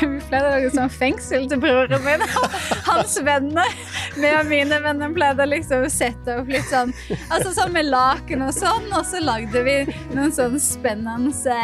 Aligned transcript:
vi 0.00 0.20
pleide 0.28 0.48
å 0.48 0.52
lage 0.54 0.70
sånn 0.74 0.92
fengsel 0.92 1.48
til 1.50 1.60
broren 1.62 2.04
min 2.04 2.24
og 2.24 2.56
hans 2.88 3.16
venner. 3.24 3.76
vi 4.14 4.30
og 4.30 4.46
mine 4.50 4.80
venner 4.84 5.14
pleide 5.14 5.44
å 5.44 5.50
liksom 5.50 5.88
sette 5.92 6.38
opp 6.40 6.50
litt 6.50 6.66
sånn 6.70 6.92
altså 7.32 7.54
sånn 7.56 7.74
med 7.74 7.90
laken 7.90 8.44
og 8.46 8.54
sånn, 8.56 8.88
og 8.92 9.04
så 9.08 9.22
lagde 9.22 9.64
vi 9.66 9.76
noen 10.14 10.32
sånn 10.34 10.58
spennende 10.62 11.58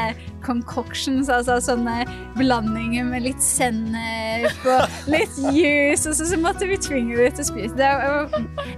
concoctions, 0.44 1.28
altså 1.28 1.58
sånne 1.62 2.04
blandinger 2.38 3.04
med 3.04 3.26
litt 3.28 3.42
sennep 3.44 4.64
og 4.64 5.10
litt 5.12 5.36
juice, 5.52 6.06
og 6.08 6.16
så, 6.16 6.30
så 6.32 6.38
måtte 6.40 6.68
vi 6.70 6.78
tvinge 6.80 7.18
dem 7.18 7.36
til 7.36 7.44
å 7.44 7.50
spise. 7.50 7.74
Det 7.76 7.90
var 7.90 8.32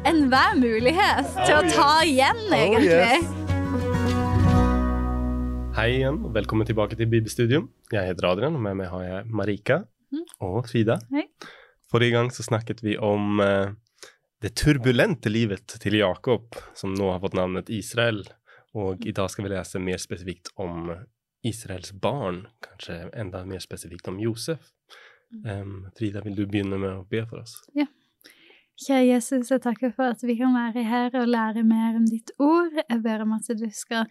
enhver 0.08 0.58
mulighet 0.58 1.38
til 1.44 1.56
å 1.60 1.62
ta 1.70 1.92
igjen, 2.08 2.42
egentlig. 2.50 3.41
Hei 5.72 5.94
igjen, 5.94 6.18
og 6.26 6.34
velkommen 6.36 6.66
tilbake 6.68 6.98
til 7.00 7.08
Bibelstudium. 7.08 7.70
Jeg 7.88 8.10
heter 8.10 8.26
Adrian, 8.28 8.58
og 8.58 8.60
med 8.60 8.76
meg 8.76 8.90
har 8.92 9.04
jeg 9.06 9.28
Marika 9.32 9.78
og 10.44 10.66
Frida. 10.68 10.98
Hei. 11.14 11.22
Forrige 11.88 12.12
gang 12.12 12.28
så 12.36 12.44
snakket 12.44 12.82
vi 12.84 12.98
om 13.00 13.40
eh, 13.40 13.72
det 14.44 14.50
turbulente 14.60 15.32
livet 15.32 15.72
til 15.80 15.96
Jakob, 15.96 16.58
som 16.76 16.92
nå 16.92 17.08
har 17.14 17.22
fått 17.24 17.38
navnet 17.40 17.72
Israel. 17.72 18.20
Og 18.76 19.06
i 19.08 19.14
dag 19.16 19.32
skal 19.32 19.48
vi 19.48 19.54
lese 19.54 19.80
mer 19.80 20.02
spesifikt 20.02 20.52
om 20.60 20.92
Israels 21.48 21.94
barn, 22.04 22.44
kanskje 22.68 22.98
enda 23.24 23.40
mer 23.48 23.64
spesifikt 23.64 24.12
om 24.12 24.20
Josef. 24.20 24.74
Um, 25.40 25.86
Frida, 25.96 26.20
vil 26.20 26.36
du 26.36 26.44
begynne 26.44 26.76
med 26.76 26.98
å 26.98 27.06
be 27.08 27.24
for 27.24 27.46
oss? 27.46 27.62
Ja. 27.72 27.88
Kjære 28.82 29.08
Jesus, 29.08 29.48
jeg 29.48 29.64
takker 29.64 29.96
for 29.96 30.12
at 30.12 30.22
vi 30.24 30.36
kan 30.36 30.52
være 30.52 30.84
her 30.84 31.12
og 31.16 31.28
lære 31.32 31.64
mer 31.64 31.96
om 31.96 32.04
ditt 32.08 32.32
ord. 32.36 32.76
Jeg 32.76 33.02
ber 33.04 33.24
om 33.24 33.36
at 33.40 33.48
du 33.56 33.68
skal 33.72 34.08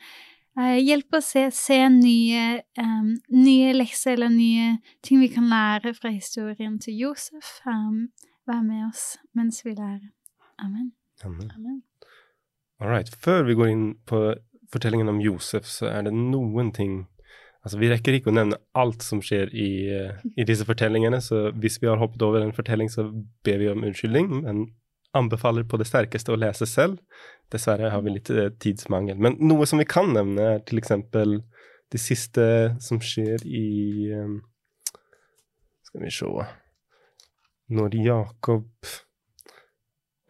eh, 0.59 0.79
hjelpe 0.81 1.19
oss 1.19 1.31
å 1.31 1.45
se, 1.45 1.45
se 1.55 1.79
nye, 1.93 2.61
um, 2.79 3.13
nye 3.35 3.73
lekser 3.75 4.17
eller 4.17 4.31
nye 4.33 4.73
ting 5.05 5.21
vi 5.23 5.29
kan 5.31 5.47
lære 5.51 5.93
fra 5.97 6.11
historien 6.13 6.79
til 6.81 6.97
Josef. 7.05 7.59
Um, 7.65 8.09
vær 8.49 8.63
med 8.65 8.87
oss 8.89 9.15
mens 9.37 9.61
vi 9.65 9.75
lærer. 9.75 10.09
Amen. 10.61 10.91
Amen. 11.25 11.51
Amen. 11.55 11.81
All 12.81 12.89
right. 12.89 13.09
Før 13.21 13.45
vi 13.47 13.55
går 13.57 13.71
inn 13.71 13.87
på 14.09 14.33
fortellingen 14.73 15.09
om 15.11 15.21
Josef, 15.21 15.67
så 15.69 15.89
er 15.91 16.07
det 16.07 16.15
noen 16.17 16.73
ting 16.75 17.05
Altså, 17.61 17.77
Vi 17.77 17.91
rekker 17.91 18.15
ikke 18.17 18.31
å 18.31 18.33
nevne 18.33 18.57
alt 18.73 19.03
som 19.05 19.19
skjer 19.21 19.51
i, 19.53 19.85
eh, 19.93 20.21
i 20.33 20.45
disse 20.49 20.65
fortellingene, 20.65 21.19
så 21.21 21.51
hvis 21.53 21.77
vi 21.77 21.85
har 21.91 21.99
hoppet 22.01 22.23
over 22.25 22.41
en 22.41 22.55
fortelling, 22.57 22.89
så 22.89 23.05
ber 23.45 23.59
vi 23.61 23.67
om 23.69 23.83
unnskyldning, 23.85 24.31
men 24.41 24.63
anbefaler 25.17 25.63
på 25.67 25.79
det 25.79 25.87
sterkeste 25.89 26.33
å 26.33 26.39
lese 26.39 26.67
selv. 26.69 26.99
Dessverre 27.51 27.91
har 27.91 28.03
vi 28.05 28.15
litt 28.15 28.29
eh, 28.31 28.51
tidsmangel. 28.63 29.19
Men 29.19 29.37
noe 29.43 29.67
som 29.67 29.81
vi 29.81 29.87
kan 29.89 30.13
nevne, 30.15 30.47
er 30.57 30.77
eksempel 30.79 31.41
det 31.91 31.99
siste 31.99 32.45
som 32.83 33.01
skjer 33.03 33.43
i 33.47 33.67
eh, 34.15 34.35
Skal 35.89 36.05
vi 36.05 36.11
se 36.15 36.29
Når 37.75 37.97
Jakob 37.99 38.69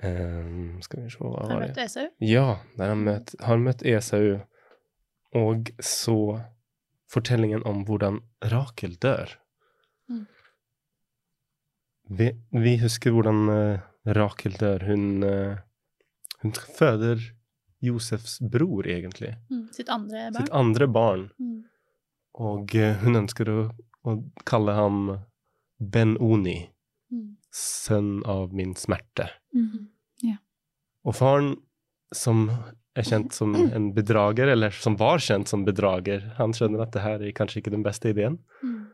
um, 0.01 0.79
Skal 0.81 1.03
vi 1.03 1.11
se, 1.13 1.19
hva 1.21 1.35
var 1.35 1.51
det? 1.51 1.59
møtte 1.67 1.85
Esau. 1.85 2.07
Ja, 2.25 2.47
der 2.79 2.95
han 2.95 3.05
møtt, 3.05 3.35
har 3.45 3.61
møtt 3.61 3.85
Esau, 3.85 4.39
og 5.37 5.69
så 5.77 6.17
fortellingen 7.11 7.61
om 7.67 7.85
hvordan 7.85 8.21
Rakel 8.51 8.97
dør. 9.03 9.35
Mm. 10.09 10.25
Vi, 12.17 12.31
vi 12.65 12.75
husker 12.81 13.13
hvordan 13.15 13.45
eh, 13.53 13.87
Rakel 14.05 14.53
dør. 14.57 14.83
Hun, 14.87 15.23
eh, 15.23 15.57
hun 16.41 16.51
føder 16.51 17.21
Josefs 17.81 18.39
bror, 18.41 18.83
egentlig. 18.89 19.35
Mm. 19.51 19.67
Sitt 19.73 19.89
andre 19.89 20.27
barn. 20.31 20.35
Sitt 20.41 20.51
andre 20.53 20.87
barn. 20.87 21.29
Mm. 21.39 21.63
Og 22.41 22.75
eh, 22.75 22.95
hun 23.03 23.15
ønsker 23.25 23.49
å, 23.49 23.59
å 24.05 24.15
kalle 24.45 24.77
ham 24.77 25.17
Ben-Oni, 25.79 26.69
Mm. 27.11 27.35
sønn 27.51 28.21
av 28.25 28.53
min 28.55 28.73
smerte. 28.79 29.25
Mhm. 29.53 29.87
Og 31.03 31.15
faren, 31.17 31.55
som 32.13 32.45
er 32.95 33.03
kjent 33.03 33.33
som 33.33 33.55
en 33.55 33.87
bedrager, 33.91 34.47
eller 34.53 34.69
som 34.69 34.95
var 34.95 35.17
kjent 35.17 35.47
som 35.49 35.65
bedrager, 35.65 36.21
han 36.37 36.53
skjønner 36.53 36.83
at 36.85 36.91
det 36.93 37.01
her 37.01 37.19
er 37.25 37.31
kanskje 37.33 37.57
ikke 37.63 37.71
den 37.73 37.83
beste 37.83 38.11
ideen, 38.13 38.37
Mm. 38.63 38.85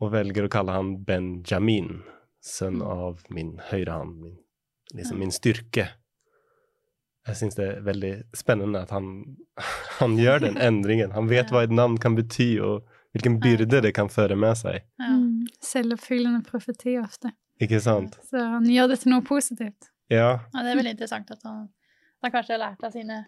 og 0.00 0.12
velger 0.12 0.44
å 0.46 0.50
kalle 0.50 0.70
ham 0.76 0.98
Benjamin, 1.02 2.02
sønn 2.40 2.78
Mm. 2.80 2.86
av 2.86 3.18
min 3.30 3.50
høyre 3.70 3.92
hånd, 3.98 4.20
min, 4.22 4.36
liksom 4.94 5.18
min 5.18 5.30
styrke. 5.34 5.88
Jeg 7.28 7.36
syns 7.36 7.54
det 7.58 7.66
er 7.68 7.80
veldig 7.84 8.12
spennende 8.34 8.80
at 8.86 8.90
han, 8.94 9.36
han 10.00 10.16
gjør 10.18 10.40
den 10.46 10.56
endringen. 10.68 11.12
Han 11.12 11.28
vet 11.28 11.50
hva 11.52 11.64
et 11.66 11.74
navn 11.74 11.98
kan 12.00 12.16
bety, 12.16 12.58
og 12.64 12.86
hvilken 13.12 13.40
byrde 13.42 13.82
det 13.84 13.92
kan 13.94 14.08
føre 14.08 14.36
med 14.38 14.56
seg. 14.56 14.80
Ja. 15.00 15.10
Mm. 15.16 15.26
Selvoppfyllende 15.60 16.42
profeti 16.46 16.96
ofte. 17.00 17.32
Ikke 17.60 17.80
sant? 17.84 18.16
Så 18.30 18.40
han 18.40 18.64
gjør 18.70 18.88
det 18.94 19.00
til 19.02 19.12
noe 19.12 19.22
positivt. 19.26 19.90
Ja. 20.10 20.40
ja, 20.54 20.62
det 20.64 20.72
er 20.72 20.78
veldig 20.80 20.94
interessant 20.96 21.28
at 21.30 21.42
han, 21.44 21.68
han 22.24 22.32
kanskje 22.32 22.56
har 22.56 22.62
lært 22.64 22.82
av, 22.86 22.94
sine, 22.96 23.18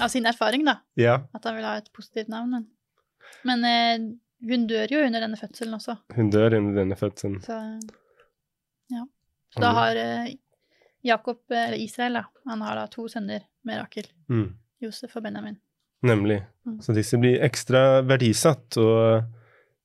av 0.00 0.08
sin 0.10 0.26
erfaring, 0.26 0.64
da. 0.66 0.78
Ja. 0.98 1.18
At 1.36 1.44
han 1.46 1.54
vil 1.58 1.66
ha 1.68 1.76
et 1.78 1.90
positivt 1.94 2.30
navn. 2.32 2.50
Men, 2.56 2.64
men 3.46 3.66
eh, 3.68 4.06
hun 4.48 4.64
dør 4.70 4.88
jo 4.96 5.04
under 5.04 5.20
denne 5.26 5.36
fødselen 5.38 5.76
også, 5.76 5.98
Hun 6.16 6.30
dør 6.32 6.56
under 6.58 6.80
denne 6.80 6.96
fødselen. 6.98 7.38
så 7.44 7.58
ja. 8.92 9.06
Så 9.54 9.62
da 9.64 9.70
har 9.76 9.96
eh, 9.96 10.34
Jakob, 11.06 11.40
eller 11.50 11.78
Israel, 11.80 12.20
da, 12.20 12.24
han 12.50 12.62
har 12.62 12.76
da 12.76 12.86
to 12.92 13.06
sønner 13.08 13.46
med 13.64 13.80
Rakel. 13.80 14.08
Mm. 14.28 14.50
Josef 14.82 15.16
og 15.16 15.24
Benjamin. 15.24 15.56
Nemlig. 16.06 16.42
Mm. 16.66 16.78
Så 16.84 16.94
disse 16.94 17.18
blir 17.18 17.40
ekstra 17.42 18.02
verdisatt, 18.06 18.76
og 18.78 19.24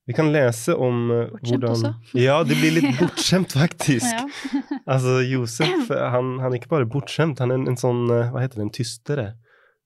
vi 0.06 0.14
kan 0.14 0.28
lese 0.34 0.74
om 0.76 1.08
eh, 1.10 1.22
Bortskjemt 1.32 1.64
hvordan 1.64 1.70
også. 1.72 2.20
Ja, 2.20 2.36
de 2.44 2.58
blir 2.58 2.76
litt 2.76 2.90
bortskjemt, 2.98 3.56
faktisk. 3.62 4.60
Altså, 4.84 5.20
Josef, 5.24 5.88
han, 5.88 6.36
han 6.42 6.50
er 6.50 6.58
ikke 6.60 6.74
bare 6.74 6.90
bortskjemt, 6.90 7.40
han 7.42 7.54
er 7.54 7.62
en, 7.62 7.70
en 7.72 7.80
sånn 7.80 8.04
eh, 8.12 8.30
Hva 8.34 8.44
heter 8.44 8.60
det, 8.60 8.68
en 8.68 8.74
tystere? 8.74 9.26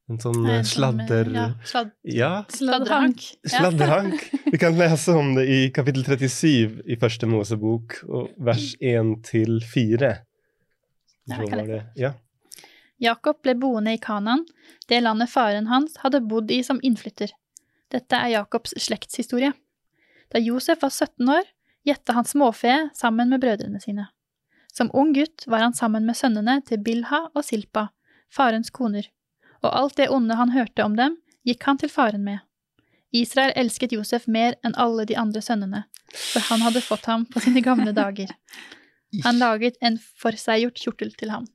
En 0.09 0.17
sånn 0.23 0.39
Nei, 0.41 0.63
sånn, 0.63 0.69
sladder... 0.71 1.29
Ja, 1.35 1.47
sladd, 1.69 1.91
Ja, 2.09 2.31
Sladderhank. 2.49 3.25
Sladderhank. 3.53 4.23
Vi 4.47 4.61
kan 4.61 4.79
lese 4.79 5.13
om 5.13 5.35
det 5.37 5.45
i 5.53 5.59
kapittel 5.75 6.07
37 6.07 6.79
i 6.89 6.97
første 7.01 7.29
Mosebok, 7.29 7.99
vers 8.41 8.71
1 8.81 9.19
til 9.29 9.59
4. 9.61 10.15
Ja, 11.29 11.35
Så 11.35 11.43
jeg 11.43 11.51
kan 11.53 11.61
var 11.61 11.69
det 11.75 11.83
Ja. 12.01 12.15
Jakob 12.99 13.43
ble 13.45 13.55
boende 13.55 13.93
i 13.95 14.01
Kanan, 14.03 14.47
det 14.89 15.03
landet 15.05 15.31
faren 15.31 15.69
hans 15.71 16.01
hadde 16.03 16.25
bodd 16.27 16.51
i 16.51 16.63
som 16.67 16.81
innflytter. 16.83 17.31
Dette 17.93 18.17
er 18.17 18.33
Jakobs 18.33 18.75
slektshistorie. 18.81 19.53
Da 20.33 20.41
Josef 20.43 20.81
var 20.83 20.91
17 20.91 21.29
år, 21.31 21.45
gjette 21.87 22.17
han 22.17 22.27
småfe 22.27 22.75
sammen 22.97 23.31
med 23.31 23.45
brødrene 23.45 23.81
sine. 23.81 24.09
Som 24.73 24.91
ung 24.95 25.13
gutt 25.15 25.47
var 25.47 25.63
han 25.65 25.77
sammen 25.77 26.09
med 26.09 26.17
sønnene 26.17 26.59
til 26.67 26.83
Bilha 26.83 27.29
og 27.35 27.45
Silpa, 27.45 27.89
farens 28.35 28.73
koner, 28.75 29.07
og 29.63 29.71
alt 29.75 29.97
det 29.97 30.09
onde 30.15 30.37
han 30.39 30.51
hørte 30.55 30.85
om 30.85 30.97
dem, 30.97 31.17
gikk 31.47 31.65
han 31.67 31.79
til 31.81 31.89
faren 31.93 32.25
med. 32.25 32.39
Israel 33.13 33.53
elsket 33.57 33.93
Josef 33.97 34.27
mer 34.29 34.55
enn 34.65 34.75
alle 34.77 35.07
de 35.09 35.17
andre 35.17 35.41
sønnene, 35.43 35.85
for 36.13 36.45
han 36.51 36.61
hadde 36.61 36.83
fått 36.85 37.07
ham 37.09 37.25
på 37.27 37.41
sine 37.41 37.63
gamle 37.65 37.93
dager. 37.97 38.29
Han 39.25 39.39
laget 39.41 39.79
en 39.81 39.95
forseggjort 40.21 40.77
kjortel 40.77 41.15
til 41.17 41.31
ham. 41.33 41.47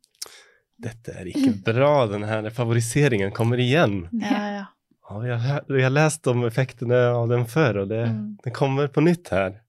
Dette 0.82 1.14
er 1.14 1.28
ikke 1.30 1.52
bra, 1.68 2.08
denne 2.10 2.50
favoriseringen 2.50 3.30
kommer 3.32 3.62
igjen. 3.62 4.08
Ja, 4.18 4.40
ja. 4.56 4.64
Ja, 5.04 5.20
vi, 5.22 5.30
har, 5.44 5.62
vi 5.70 5.84
har 5.86 5.94
lest 5.94 6.26
om 6.32 6.42
effektene 6.48 6.98
av 7.14 7.28
den 7.30 7.46
før, 7.46 7.84
og 7.84 7.92
det, 7.92 8.08
Mm. 8.10 8.38
det 8.44 8.54
kommer 8.58 8.88
på 8.90 9.04
nytt 9.06 9.30
her. 9.30 9.60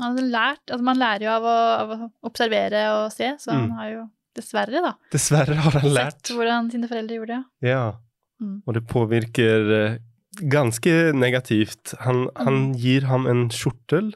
Han 0.00 0.14
hadde 0.16 0.24
lært, 0.32 0.62
altså 0.70 0.82
Man 0.88 0.98
lærer 0.98 1.26
jo 1.26 1.30
av 1.34 1.44
å, 1.44 1.56
av 1.82 1.92
å 1.92 2.10
observere 2.30 2.86
og 2.96 3.12
se, 3.12 3.34
så 3.38 3.52
han 3.52 3.68
Mm. 3.68 3.76
har 3.76 3.90
jo 3.92 4.02
dessverre 4.34 4.80
da, 4.82 4.94
Dessverre 5.12 5.54
har 5.54 5.78
han 5.80 5.90
lært. 5.94 6.26
sett 6.26 6.36
hvordan 6.36 6.70
sine 6.72 6.88
foreldre 6.90 7.16
gjorde 7.20 7.36
det. 7.38 7.68
Ja. 7.70 7.92
Mm. 8.42 8.62
Og 8.66 8.74
det 8.74 8.86
påvirker 8.90 9.72
eh, 9.78 9.98
ganske 10.50 11.12
negativt. 11.14 11.94
Han, 12.00 12.28
han 12.36 12.54
Mm. 12.54 12.74
gir 12.76 13.06
ham 13.06 13.26
en 13.30 13.48
skjortel 13.50 14.12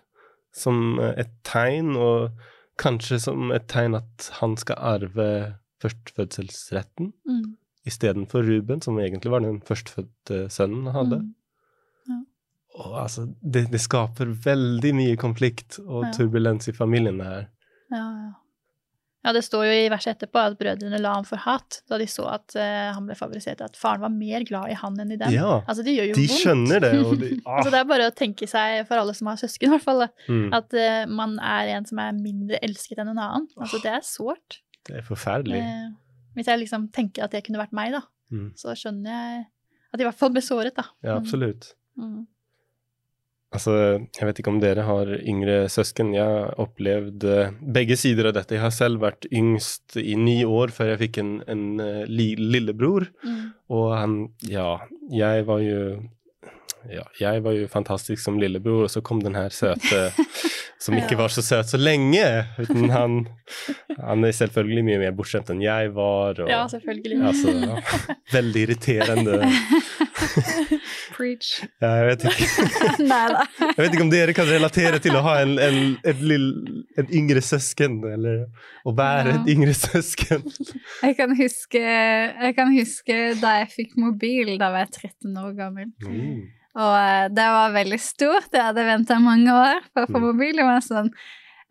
som 0.53 0.99
eh, 0.99 1.15
et 1.23 1.31
tegn, 1.45 1.95
og 1.97 2.31
kanskje 2.79 3.21
som 3.21 3.51
et 3.55 3.67
tegn 3.69 3.95
at 3.99 4.31
han 4.41 4.57
skal 4.57 4.77
arve 4.79 5.31
førstfødselsretten 5.83 7.13
Mm. 7.27 7.57
istedenfor 7.87 8.43
Ruben, 8.47 8.81
som 8.83 8.99
egentlig 8.99 9.31
var 9.31 9.41
den 9.41 9.61
førstfødte 9.61 10.49
sønnen 10.51 10.87
han 10.91 10.95
hadde. 10.95 11.19
Mm. 12.09 12.25
Og 12.79 12.99
altså, 13.03 13.27
det, 13.43 13.71
det 13.73 13.81
skaper 13.81 14.27
veldig 14.45 14.93
mye 14.95 15.17
konflikt 15.17 15.79
og 15.87 16.05
Ja. 16.05 16.11
turbulens 16.13 16.69
i 16.69 16.73
familien 16.73 17.21
her. 17.21 17.49
Ja, 17.91 17.97
ja. 17.97 18.33
Ja, 19.25 19.33
det 19.35 19.43
står 19.45 19.65
jo 19.67 19.73
i 19.73 19.89
verset 19.91 20.15
etterpå 20.17 20.39
at 20.41 20.55
brødrene 20.61 21.01
la 21.03 21.13
ham 21.17 21.25
for 21.27 21.37
hat 21.43 21.81
da 21.91 21.99
de 21.99 22.07
så 22.07 22.25
at 22.31 22.55
uh, 22.57 22.93
han 22.95 23.05
ble 23.09 23.17
favorisert, 23.19 23.61
at 23.61 23.77
faren 23.77 24.01
var 24.01 24.13
mer 24.15 24.45
glad 24.47 24.71
i 24.71 24.77
han 24.79 24.95
enn 25.03 25.11
i 25.13 25.19
dem. 25.21 25.33
Ja, 25.35 25.59
Altså, 25.67 25.83
det 25.85 25.97
gjør 25.97 26.09
jo 26.13 26.15
de 26.21 26.27
vondt. 26.29 26.41
skjønner 26.41 26.81
det, 26.87 26.93
de, 26.95 27.31
ah, 27.47 27.57
Altså, 27.59 27.71
det 27.75 27.81
er 27.81 27.89
bare 27.91 28.07
å 28.09 28.15
tenke 28.15 28.47
seg, 28.49 28.87
for 28.89 29.03
alle 29.03 29.15
som 29.19 29.27
har 29.33 29.37
søsken 29.43 29.69
i 29.69 29.73
hvert 29.75 29.85
fall, 29.85 30.07
mm, 30.29 30.49
at 30.55 30.79
uh, 30.79 31.03
man 31.11 31.39
er 31.43 31.75
en 31.77 31.85
som 31.91 31.99
er 32.05 32.13
mindre 32.15 32.61
elsket 32.63 32.99
enn 33.03 33.11
en 33.15 33.19
annen. 33.27 33.49
Altså, 33.59 33.83
det 33.83 33.91
er 33.99 34.07
sårt. 34.07 34.61
det 34.89 35.01
er 35.03 35.05
forferdelig. 35.11 35.61
Uh, 35.61 35.91
hvis 36.39 36.47
jeg 36.47 36.61
liksom 36.63 36.89
tenker 36.95 37.25
at 37.27 37.33
det 37.35 37.43
kunne 37.49 37.59
vært 37.65 37.73
meg, 37.75 37.93
da, 37.99 38.05
Mm. 38.31 38.51
så 38.61 38.75
skjønner 38.77 39.09
jeg 39.09 39.45
at 39.89 39.97
jeg 39.99 40.05
i 40.05 40.09
hvert 40.11 40.19
fall 40.21 40.31
ble 40.35 40.43
såret, 40.45 40.75
da. 40.77 40.83
Ja, 41.03 41.15
Mm. 41.17 41.23
absolutt. 41.25 41.71
Mm. 41.97 42.27
Altså, 43.49 43.73
jeg 44.13 44.27
vet 44.29 44.41
ikke 44.43 44.51
om 44.53 44.59
dere 44.61 44.83
har 44.85 45.09
yngre 45.17 45.55
søsken. 45.73 46.11
Jeg 46.13 46.21
har 46.29 46.51
opplevd 46.61 47.25
eh, 47.25 47.55
begge 47.79 47.97
sider 47.97 48.29
av 48.29 48.35
dette. 48.37 48.59
Jeg 48.59 48.65
har 48.67 48.75
selv 48.77 49.01
vært 49.01 49.25
yngst 49.33 49.97
i 50.03 50.19
ni 50.21 50.43
år 50.45 50.69
før 50.75 50.93
jeg 50.93 51.01
fikk 51.07 51.21
en, 51.23 51.33
en 51.49 51.65
eh, 51.81 52.03
li, 52.13 52.35
lillebror. 52.37 53.09
Mm. 53.25 53.41
Og 53.73 53.89
han 53.97 54.19
Ja, 54.45 54.75
jeg 55.09 55.49
var 55.49 55.65
jo 55.65 55.81
ja, 56.89 57.03
jeg 57.21 57.43
var 57.45 57.53
jo 57.57 57.67
fantastisk 57.69 58.23
som 58.23 58.37
lillebror, 58.41 58.85
og 58.87 58.91
så 58.93 59.01
kom 59.05 59.19
den 59.21 59.35
her 59.37 59.51
søte 59.53 60.13
som 60.85 60.95
ikke 60.97 61.19
var 61.19 61.33
så 61.35 61.43
søt 61.45 61.73
så 61.73 61.81
lenge. 61.81 62.23
Uten 62.63 62.87
han, 62.95 63.17
han 63.99 64.25
er 64.25 64.37
selvfølgelig 64.37 64.85
mye 64.87 65.01
mer 65.03 65.17
bortskjemt 65.19 65.51
enn 65.53 65.65
jeg 65.65 65.91
var. 65.97 66.39
Og, 66.39 66.49
Ja, 66.53 66.63
selvfølgelig. 66.71 67.19
altså, 67.33 67.57
veldig 68.37 68.63
irriterende. 68.69 69.41
Preach. 71.17 71.49
Ja, 71.83 71.91
jeg, 72.01 72.07
vet 72.11 72.25
ikke, 72.29 72.49
jeg 73.09 73.79
vet 73.79 73.95
ikke 73.97 74.05
om 74.05 74.11
dere 74.13 74.35
kan 74.37 74.49
relatere 74.51 75.01
til 75.03 75.17
å 75.19 75.23
ha 75.27 75.37
en, 75.45 75.55
en, 75.63 75.79
et 76.09 76.21
lille, 76.25 76.83
en 77.01 77.09
yngre 77.15 77.43
søsken, 77.45 77.99
eller 78.13 78.45
å 78.89 78.95
være 78.99 79.33
Ja. 79.35 79.41
et 79.41 79.51
yngre 79.55 79.75
søsken. 79.77 80.45
Jeg 81.09 81.17
kan, 81.19 81.35
huske, 81.39 81.81
jeg 81.81 82.55
kan 82.57 82.71
huske 82.75 83.17
da 83.41 83.53
jeg 83.61 83.69
fikk 83.73 83.93
mobil, 84.01 84.55
da 84.61 84.69
var 84.75 84.87
jeg 84.87 85.11
13 85.15 85.37
år 85.41 85.53
gammel. 85.59 85.91
Mm. 86.05 86.41
Og 86.79 86.95
eh, 86.99 87.27
det 87.35 87.47
var 87.55 87.73
veldig 87.75 87.99
stort. 88.03 88.49
Jeg 88.55 88.65
hadde 88.69 88.85
venta 88.87 89.19
mange 89.23 89.55
år 89.55 89.85
på 89.95 90.05
å 90.05 90.09
få 90.11 90.19
Mm. 90.21 90.27
mobil. 90.29 90.57
Det 90.59 90.67
var 90.67 90.79
en 90.79 90.85
sånn 90.87 91.11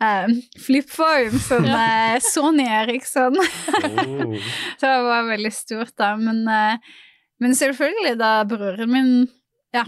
um, 0.03 0.33
flip 0.63 0.89
phone, 0.93 1.39
som 1.43 1.67
ja. 1.67 2.17
Sony 2.23 2.65
Eriksson. 2.81 3.37
Oh. 3.37 4.35
Så 4.79 4.87
det 4.87 4.95
var 5.07 5.29
veldig 5.31 5.53
stort, 5.55 5.93
da. 5.99 6.13
Men, 6.19 6.43
eh, 6.47 6.97
men 7.43 7.53
selvfølgelig, 7.57 8.15
da 8.19 8.31
broren 8.49 8.89
min 8.91 9.09
ja, 9.75 9.83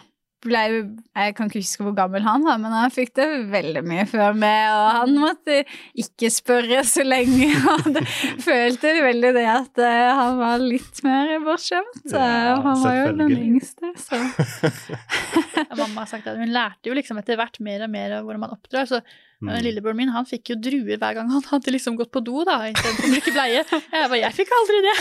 ble 0.46 0.60
Jeg 0.64 1.34
kan 1.36 1.50
ikke 1.50 1.60
huske 1.60 1.84
hvor 1.84 1.96
gammel 1.98 2.24
han 2.24 2.46
var, 2.48 2.60
men 2.62 2.72
han 2.72 2.94
fikk 2.96 3.10
det 3.20 3.26
veldig 3.52 3.82
mye 3.84 4.06
før 4.08 4.38
meg, 4.40 4.70
og 4.72 4.86
han 4.96 5.16
måtte 5.20 5.58
ikke 6.00 6.30
spørre 6.32 6.84
så 6.88 7.04
lenge. 7.04 7.50
Og 7.74 7.90
det 7.98 8.06
følte 8.46 8.94
veldig 9.04 9.34
det 9.36 9.44
at 9.52 9.82
eh, 9.84 10.12
han 10.22 10.38
var 10.40 10.64
litt 10.64 11.02
mer 11.04 11.34
bortskjemt. 11.44 12.06
Ja, 12.14 12.56
og 12.56 12.64
han 12.70 12.84
var 12.86 13.00
jo 13.02 13.10
den 13.20 13.36
yngste, 13.36 13.92
så 14.00 14.20
Ja, 15.60 15.76
mamma 15.76 16.06
har 16.06 16.12
sagt 16.14 16.30
at 16.32 16.40
hun 16.40 16.54
lærte 16.56 16.88
jo 16.88 16.96
liksom 16.96 17.20
etter 17.20 17.36
hvert 17.40 17.60
mer 17.64 17.84
og 17.84 17.92
mer 17.92 18.16
av 18.20 18.24
hvordan 18.30 18.46
man 18.48 18.56
oppdrar. 18.56 18.88
Så 18.90 19.02
Mm. 19.40 19.54
eh, 19.56 19.62
lillebroren 19.64 19.96
min 19.96 20.10
han 20.12 20.26
fikk 20.28 20.50
jo 20.52 20.56
druer 20.60 20.98
hver 21.00 21.14
gang 21.16 21.30
han 21.32 21.46
hadde 21.48 21.72
liksom 21.72 21.96
gått 21.96 22.10
på 22.12 22.20
do, 22.28 22.42
da, 22.44 22.58
istedenfor 22.68 23.06
å 23.08 23.12
bruke 23.14 23.32
bleie. 23.32 23.62
Jeg 23.64 24.10
bare, 24.12 24.18
jeg 24.20 24.36
fikk 24.36 24.52
aldri 24.58 24.82
det. 24.84 24.96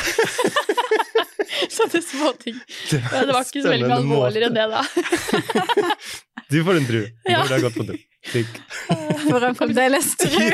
Sånne 1.76 2.02
småting. 2.04 2.58
Det 2.90 3.00
Ja, 3.12 3.24
det 3.28 3.32
var 3.36 3.46
ikke 3.46 3.62
så 3.64 3.72
veldig 3.72 3.92
alvorligere 4.00 4.50
enn 4.50 4.58
det, 4.58 4.66
da. 4.72 4.82
Du 6.48 6.62
får 6.64 6.78
en 6.80 6.86
drue 6.88 7.08
Ja. 7.28 7.42
Det 7.44 7.54
har 7.58 7.60
gått 7.66 7.74
på 7.76 7.84
do. 7.88 7.96
Slik. 8.28 8.48
får 8.88 9.44
han 9.46 9.54
fremdeles 9.56 10.08
tro. 10.20 10.46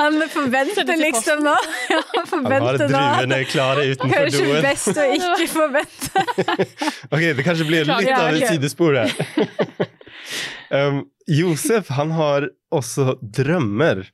Han 0.00 0.16
forventer 0.32 0.96
liksom 0.98 1.44
nå. 1.44 1.52
Han 1.54 2.02
Han 2.02 2.16
har 2.16 2.26
forventer 2.32 2.88
druene 2.90 3.38
klare 3.48 3.84
utenfor 3.92 4.32
doen. 4.32 4.48
Kanskje 4.48 4.62
best 4.66 4.98
å 4.98 5.06
ikke 5.14 5.46
forvente. 5.52 6.24
Ok, 7.12 7.22
det 7.38 7.46
kanskje 7.46 7.68
blir 7.68 7.86
litt 7.88 8.10
av 8.16 8.34
et 8.34 8.48
sidespor 8.50 8.98
her. 8.98 9.14
um, 10.74 11.04
Josef, 11.30 11.88
han 12.00 12.10
har 12.18 12.50
også 12.74 13.16
drømmer 13.22 14.04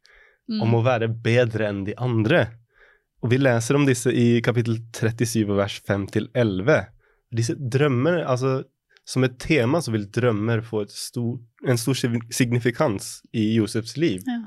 Mm. 0.49 0.63
om 0.65 0.79
å 0.79 0.79
være 0.81 1.11
bedre 1.13 1.67
enn 1.69 1.83
de 1.85 1.93
andre. 2.01 2.47
Og 3.23 3.33
vi 3.33 3.39
leser 3.41 3.79
om 3.79 3.87
disse 3.89 4.13
i 4.15 4.41
kapittel 4.45 4.79
37 4.95 5.57
vers 5.59 5.79
5-11. 5.89 6.75
Disse 7.35 7.57
drømmer, 7.59 8.23
altså 8.25 8.63
som 9.09 9.25
et 9.25 9.39
tema 9.41 9.81
så 9.81 9.93
vil 9.95 10.05
drømmer 10.13 10.61
få 10.65 10.83
stor, 10.93 11.39
en 11.65 11.81
stor 11.81 11.97
signifikans 11.97 13.23
i 13.33 13.47
Josefs 13.57 13.97
liv. 13.97 14.21
Ja. 14.29 14.43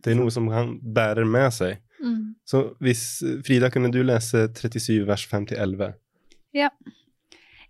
Det 0.00 0.14
er 0.14 0.16
noe 0.16 0.32
som 0.32 0.48
han 0.52 0.78
bærer 0.80 1.28
med 1.28 1.52
seg. 1.52 1.82
Mm. 2.00 2.32
Så 2.48 2.62
hvis, 2.80 3.02
Frida, 3.44 3.68
kunne 3.72 3.92
du 3.92 4.00
lese 4.00 4.46
37 4.56 5.04
vers 5.08 5.26
5-11? 5.28 5.92
Ja. 6.56 6.70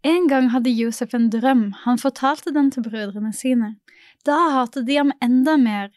En 0.07 0.31
gang 0.31 0.53
hadde 0.55 0.71
Josef 0.71 1.17
en 1.19 1.27
drøm. 1.35 1.73
Han 1.83 1.99
fortalte 1.99 2.55
den 2.55 2.71
til 2.71 2.87
brødrene 2.87 3.35
sine. 3.37 3.75
Da 4.25 4.39
hatet 4.55 4.87
de 4.87 5.01
ham 5.01 5.11
enda 5.21 5.59
mer. 5.61 5.91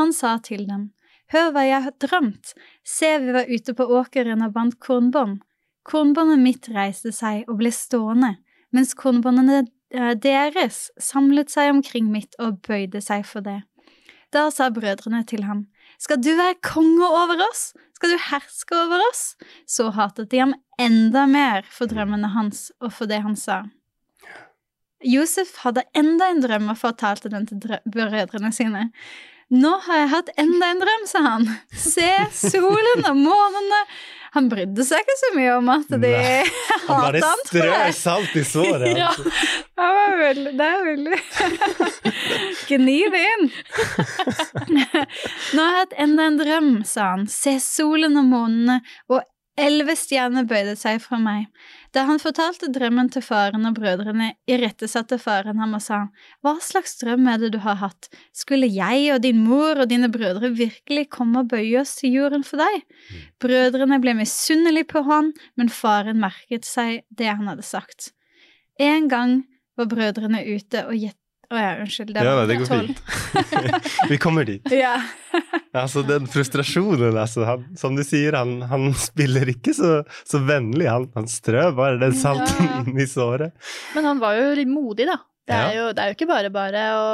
Han 0.00 0.10
sa 0.12 0.34
til 0.42 0.66
dem, 0.66 0.90
Hør 1.34 1.52
hva 1.54 1.64
jeg 1.66 1.82
har 1.82 1.94
drømt. 2.02 2.52
Se, 2.86 3.08
vi 3.22 3.34
var 3.34 3.50
ute 3.50 3.74
på 3.74 3.86
åkeren 3.98 4.44
og 4.46 4.52
bandt 4.54 4.78
kornbånd. 4.82 5.40
Kornbåndet 5.86 6.42
mitt 6.42 6.68
reiste 6.74 7.12
seg 7.14 7.46
og 7.50 7.60
ble 7.60 7.70
stående, 7.74 8.36
mens 8.74 8.94
kornbåndene 8.98 9.64
eh, 9.94 10.14
deres 10.18 10.88
samlet 11.02 11.50
seg 11.52 11.72
omkring 11.74 12.10
mitt 12.14 12.34
og 12.42 12.60
bøyde 12.66 13.02
seg 13.02 13.26
for 13.26 13.46
det. 13.46 13.60
Da 14.34 14.48
sa 14.50 14.68
brødrene 14.74 15.22
til 15.26 15.46
ham, 15.46 15.66
Skal 15.98 16.18
du 16.20 16.34
være 16.36 16.58
konge 16.62 17.06
over 17.06 17.40
oss? 17.46 17.72
Skal 17.94 18.12
du 18.12 18.18
herske 18.20 18.74
over 18.76 19.00
oss? 19.08 19.36
Så 19.66 19.88
hatet 19.94 20.30
de 20.30 20.42
ham 20.42 20.54
enda 20.78 21.24
mer 21.26 21.64
for 21.70 21.88
drømmene 21.88 22.34
hans 22.34 22.68
og 22.80 22.92
for 22.92 23.08
det 23.08 23.22
han 23.24 23.36
sa. 23.38 23.62
Josef 25.06 25.54
hadde 25.62 25.86
enda 25.96 26.28
en 26.32 26.42
drøm 26.42 26.68
og 26.72 26.78
fortalte 26.80 27.30
den 27.32 27.46
til 27.46 27.78
brødrene 27.86 28.52
sine. 28.52 28.90
Nå 29.54 29.72
har 29.86 30.00
jeg 30.00 30.10
hatt 30.10 30.30
enda 30.42 30.68
en 30.72 30.80
drøm, 30.82 31.06
sa 31.06 31.20
han. 31.22 31.44
Se 31.70 32.08
solen 32.34 33.04
og 33.06 33.18
månene. 33.20 33.82
Han 34.34 34.48
brydde 34.50 34.84
seg 34.84 35.00
ikke 35.00 35.14
så 35.20 35.28
mye 35.36 35.52
om 35.56 35.68
at 35.72 35.92
de 35.92 36.10
Nei. 36.12 36.40
Han 36.88 36.98
bare 37.00 37.20
strør 37.46 37.92
salt 37.96 38.34
i 38.36 38.42
såret. 38.44 38.90
Ja. 39.00 39.12
han 39.78 39.94
var 39.96 40.16
veldig, 40.20 40.52
det 40.58 40.66
er 40.66 40.84
veldig 40.86 41.20
Gni 42.68 42.98
det 43.14 43.22
inn. 43.30 43.46
Nå 44.66 45.62
har 45.62 45.70
jeg 45.70 45.78
hatt 45.78 45.96
enda 46.04 46.28
en 46.28 46.38
drøm, 46.42 46.70
sa 46.88 47.12
han. 47.14 47.26
Se 47.30 47.56
solen 47.62 48.18
og 48.20 48.28
månene, 48.28 48.80
og 49.08 49.22
elleve 49.60 49.96
stjerner 49.96 50.46
bøyde 50.48 50.74
seg 50.78 51.00
fra 51.02 51.18
meg. 51.20 51.46
Da 51.96 52.04
han 52.08 52.20
fortalte 52.20 52.68
drømmen 52.72 53.08
til 53.12 53.24
faren 53.24 53.66
og 53.68 53.76
brødrene, 53.78 54.34
irettesatte 54.48 55.18
faren 55.20 55.60
ham 55.62 55.74
og 55.78 55.82
sa, 55.84 56.00
Hva 56.44 56.56
slags 56.62 56.96
drøm 57.00 57.28
er 57.32 57.40
det 57.42 57.52
du 57.54 57.58
har 57.64 57.80
hatt? 57.80 58.10
Skulle 58.36 58.68
jeg 58.70 59.08
og 59.14 59.22
din 59.24 59.42
mor 59.44 59.80
og 59.82 59.90
dine 59.90 60.10
brødre 60.12 60.52
virkelig 60.56 61.08
komme 61.16 61.42
og 61.42 61.50
bøye 61.54 61.80
oss 61.80 61.96
til 62.00 62.16
jorden 62.18 62.44
for 62.46 62.62
deg? 62.62 62.84
Brødrene 63.42 64.00
ble 64.02 64.16
misunnelige 64.20 64.90
på 64.92 65.04
han, 65.08 65.32
men 65.56 65.72
faren 65.72 66.20
merket 66.22 66.68
seg 66.68 67.04
det 67.08 67.32
han 67.32 67.48
hadde 67.48 67.66
sagt. 67.66 68.12
En 68.78 69.08
gang 69.08 69.40
var 69.76 69.88
brødrene 69.88 70.44
ute 70.44 70.84
og 70.88 70.96
Å 71.50 71.58
ja, 71.60 71.72
unnskyld. 71.82 72.10
Det 72.16 72.22
Ja, 72.26 72.32
nei, 72.40 72.46
det 72.50 72.56
går 72.58 72.70
fint. 72.72 73.02
Vi 74.10 74.18
kommer 74.18 74.44
dit. 74.48 74.66
Ja. 74.74 74.96
Altså, 75.76 76.02
den 76.06 76.26
frustrasjonen, 76.30 77.14
altså. 77.20 77.44
Han, 77.46 77.66
som 77.78 77.94
du 77.98 78.02
sier, 78.06 78.34
han, 78.38 78.56
han 78.70 78.88
spiller 79.08 79.46
ikke 79.52 79.74
så, 79.76 80.00
så 80.26 80.40
vennlig. 80.48 80.88
Han, 80.90 81.06
han 81.14 81.28
strør 81.30 81.70
bare 81.76 82.00
den 82.02 82.16
salten 82.18 82.66
Ja. 82.66 82.80
inn 82.82 82.98
i 82.98 83.06
såret. 83.10 83.54
Men 83.94 84.08
han 84.10 84.22
var 84.22 84.34
jo 84.40 84.50
litt 84.58 84.70
modig, 84.72 85.06
da. 85.10 85.20
Det 85.46 85.54
er, 85.54 85.68
Ja. 85.70 85.80
jo, 85.84 85.88
det 85.94 86.02
er 86.02 86.10
jo 86.12 86.16
ikke 86.18 86.28
bare 86.32 86.50
bare 86.50 86.84
å, 86.98 87.04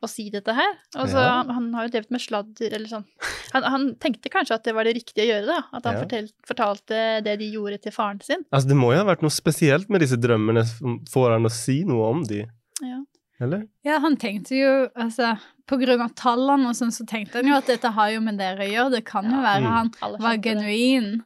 å 0.00 0.08
si 0.08 0.30
dette 0.32 0.54
her. 0.56 0.72
Altså, 0.96 1.18
Ja. 1.20 1.34
han, 1.42 1.50
han 1.58 1.66
har 1.76 1.88
jo 1.88 1.92
drevet 1.98 2.14
med 2.16 2.22
sladder 2.24 2.72
eller 2.78 2.88
sånn. 2.88 3.04
Han, 3.52 3.66
han 3.74 3.84
tenkte 4.00 4.32
kanskje 4.32 4.56
at 4.56 4.64
det 4.64 4.72
var 4.76 4.88
det 4.88 4.94
riktige 4.96 5.26
å 5.26 5.28
gjøre, 5.34 5.46
da. 5.50 5.58
At 5.76 5.84
han 5.90 5.98
Ja. 5.98 6.04
fortell, 6.06 6.30
fortalte 6.48 7.02
det 7.26 7.36
de 7.42 7.50
gjorde 7.52 7.82
til 7.84 7.92
faren 7.92 8.22
sin. 8.24 8.46
Altså, 8.48 8.68
det 8.72 8.78
må 8.80 8.94
jo 8.94 9.02
ha 9.02 9.10
vært 9.10 9.20
noe 9.26 9.34
spesielt 9.34 9.90
med 9.92 10.00
disse 10.04 10.16
drømmene 10.16 10.64
som 10.70 11.02
får 11.12 11.36
han 11.36 11.50
å 11.50 11.52
si 11.52 11.82
noe 11.84 12.08
om 12.14 12.24
de, 12.24 12.46
Ja. 12.80 13.02
Eller? 13.40 13.66
ja, 13.84 13.98
han 13.98 14.16
tenkte 14.16 14.56
jo 14.56 14.70
altså 14.96 15.34
På 15.68 15.76
grunn 15.80 16.00
av 16.00 16.12
tallene 16.14 16.68
og 16.70 16.76
sånn, 16.78 16.92
så 16.94 17.04
tenkte 17.06 17.40
han 17.42 17.48
jo 17.50 17.56
at 17.58 17.66
dette 17.66 17.90
har 17.90 18.10
jo 18.14 18.20
med 18.22 18.38
dere 18.38 18.62
å 18.62 18.70
gjøre. 18.70 18.90
Det 18.96 19.04
kan 19.04 19.24
jo 19.26 19.40
være 19.42 19.64
Mm. 19.66 19.72
han 19.72 19.90
var 20.22 20.36
genuin 20.38 20.40
det. 20.40 20.44
genuin 20.46 21.22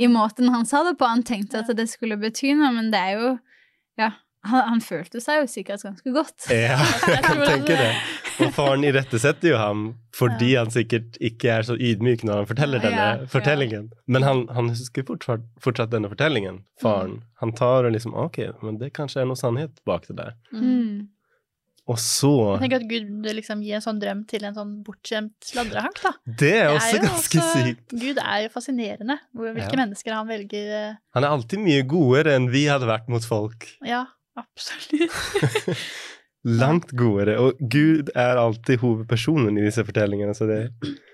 i 0.00 0.06
Mm. 0.08 0.12
måten 0.16 0.48
han 0.48 0.64
sa 0.64 0.82
det 0.82 0.96
på. 0.98 1.04
Han 1.06 1.22
tenkte 1.22 1.58
at 1.60 1.76
det 1.76 1.88
skulle 1.90 2.16
bety 2.16 2.54
noe, 2.56 2.72
men 2.72 2.90
det 2.90 2.98
er 2.98 3.12
jo 3.20 3.38
Ja, 3.98 4.10
han, 4.44 4.62
han 4.68 4.80
følte 4.80 5.20
seg 5.20 5.42
jo 5.42 5.46
sikkert 5.46 5.82
ganske 5.84 6.10
godt. 6.10 6.48
Ja, 6.50 6.78
jeg 7.06 7.22
kan 7.22 7.44
tenke 7.44 7.76
det-. 7.76 8.00
Og 8.40 8.50
faren 8.56 8.82
irettesetter 8.88 9.50
jo 9.52 9.58
ham 9.60 9.94
fordi 10.16 10.54
han 10.56 10.70
sikkert 10.72 11.18
ikke 11.20 11.50
er 11.52 11.62
så 11.68 11.76
ydmyk 11.76 12.24
når 12.24 12.34
han 12.40 12.46
forteller 12.48 12.80
Ja, 12.80 12.88
denne 12.88 13.04
ja. 13.20 13.26
fortellingen. 13.28 13.90
Men 14.08 14.22
han, 14.22 14.46
han 14.48 14.70
husker 14.72 15.04
fortsatt, 15.04 15.44
fortsatt 15.60 15.90
denne 15.92 16.08
fortellingen, 16.08 16.64
faren. 16.80 17.18
Mm. 17.20 17.22
Han 17.44 17.52
tar 17.52 17.84
og 17.84 17.92
liksom 17.92 18.14
Ok, 18.16 18.38
men 18.62 18.78
det 18.80 18.94
kanskje 18.96 19.20
er 19.20 19.26
noe 19.28 19.36
sannhet 19.36 19.76
bak 19.84 20.08
det 20.08 20.16
der. 20.16 20.32
Mm. 20.52 21.08
Og 21.90 21.96
så 21.98 22.30
Tenk 22.62 22.72
at 22.76 22.84
Gud 22.86 23.24
liksom 23.34 23.62
gir 23.66 23.74
en 23.74 23.82
sånn 23.82 23.98
drøm 24.00 24.20
til 24.30 24.44
en 24.46 24.54
sånn 24.54 24.84
bortskjemt 24.86 25.32
sladrehank, 25.42 25.98
da. 26.02 26.12
Det 26.26 26.52
er 26.60 26.68
Det 26.68 26.76
også 26.78 27.00
ganske 27.02 27.38
også- 27.40 27.64
sykt. 27.66 27.88
Gud 27.98 28.18
er 28.22 28.42
jo 28.44 28.48
fascinerende, 28.54 29.18
hvilke 29.34 29.66
Ja. 29.72 29.76
mennesker 29.86 30.12
han 30.14 30.28
velger. 30.28 30.70
eh, 30.90 30.94
Han 31.14 31.24
er 31.24 31.28
alltid 31.28 31.58
mye 31.58 31.82
godere 31.82 32.36
enn 32.36 32.48
vi 32.50 32.66
hadde 32.66 32.86
vært 32.86 33.08
mot 33.08 33.24
folk. 33.24 33.66
Ja, 33.84 34.06
absolutt. 34.36 35.10
Langt 36.44 36.90
godere. 36.98 37.36
Og 37.38 37.58
Gud 37.70 38.10
er 38.18 38.36
alltid 38.36 38.78
hovedpersonen 38.82 39.58
i 39.58 39.62
disse 39.68 39.84
fortellingene, 39.86 40.34
så 40.34 40.46
det, 40.48 40.70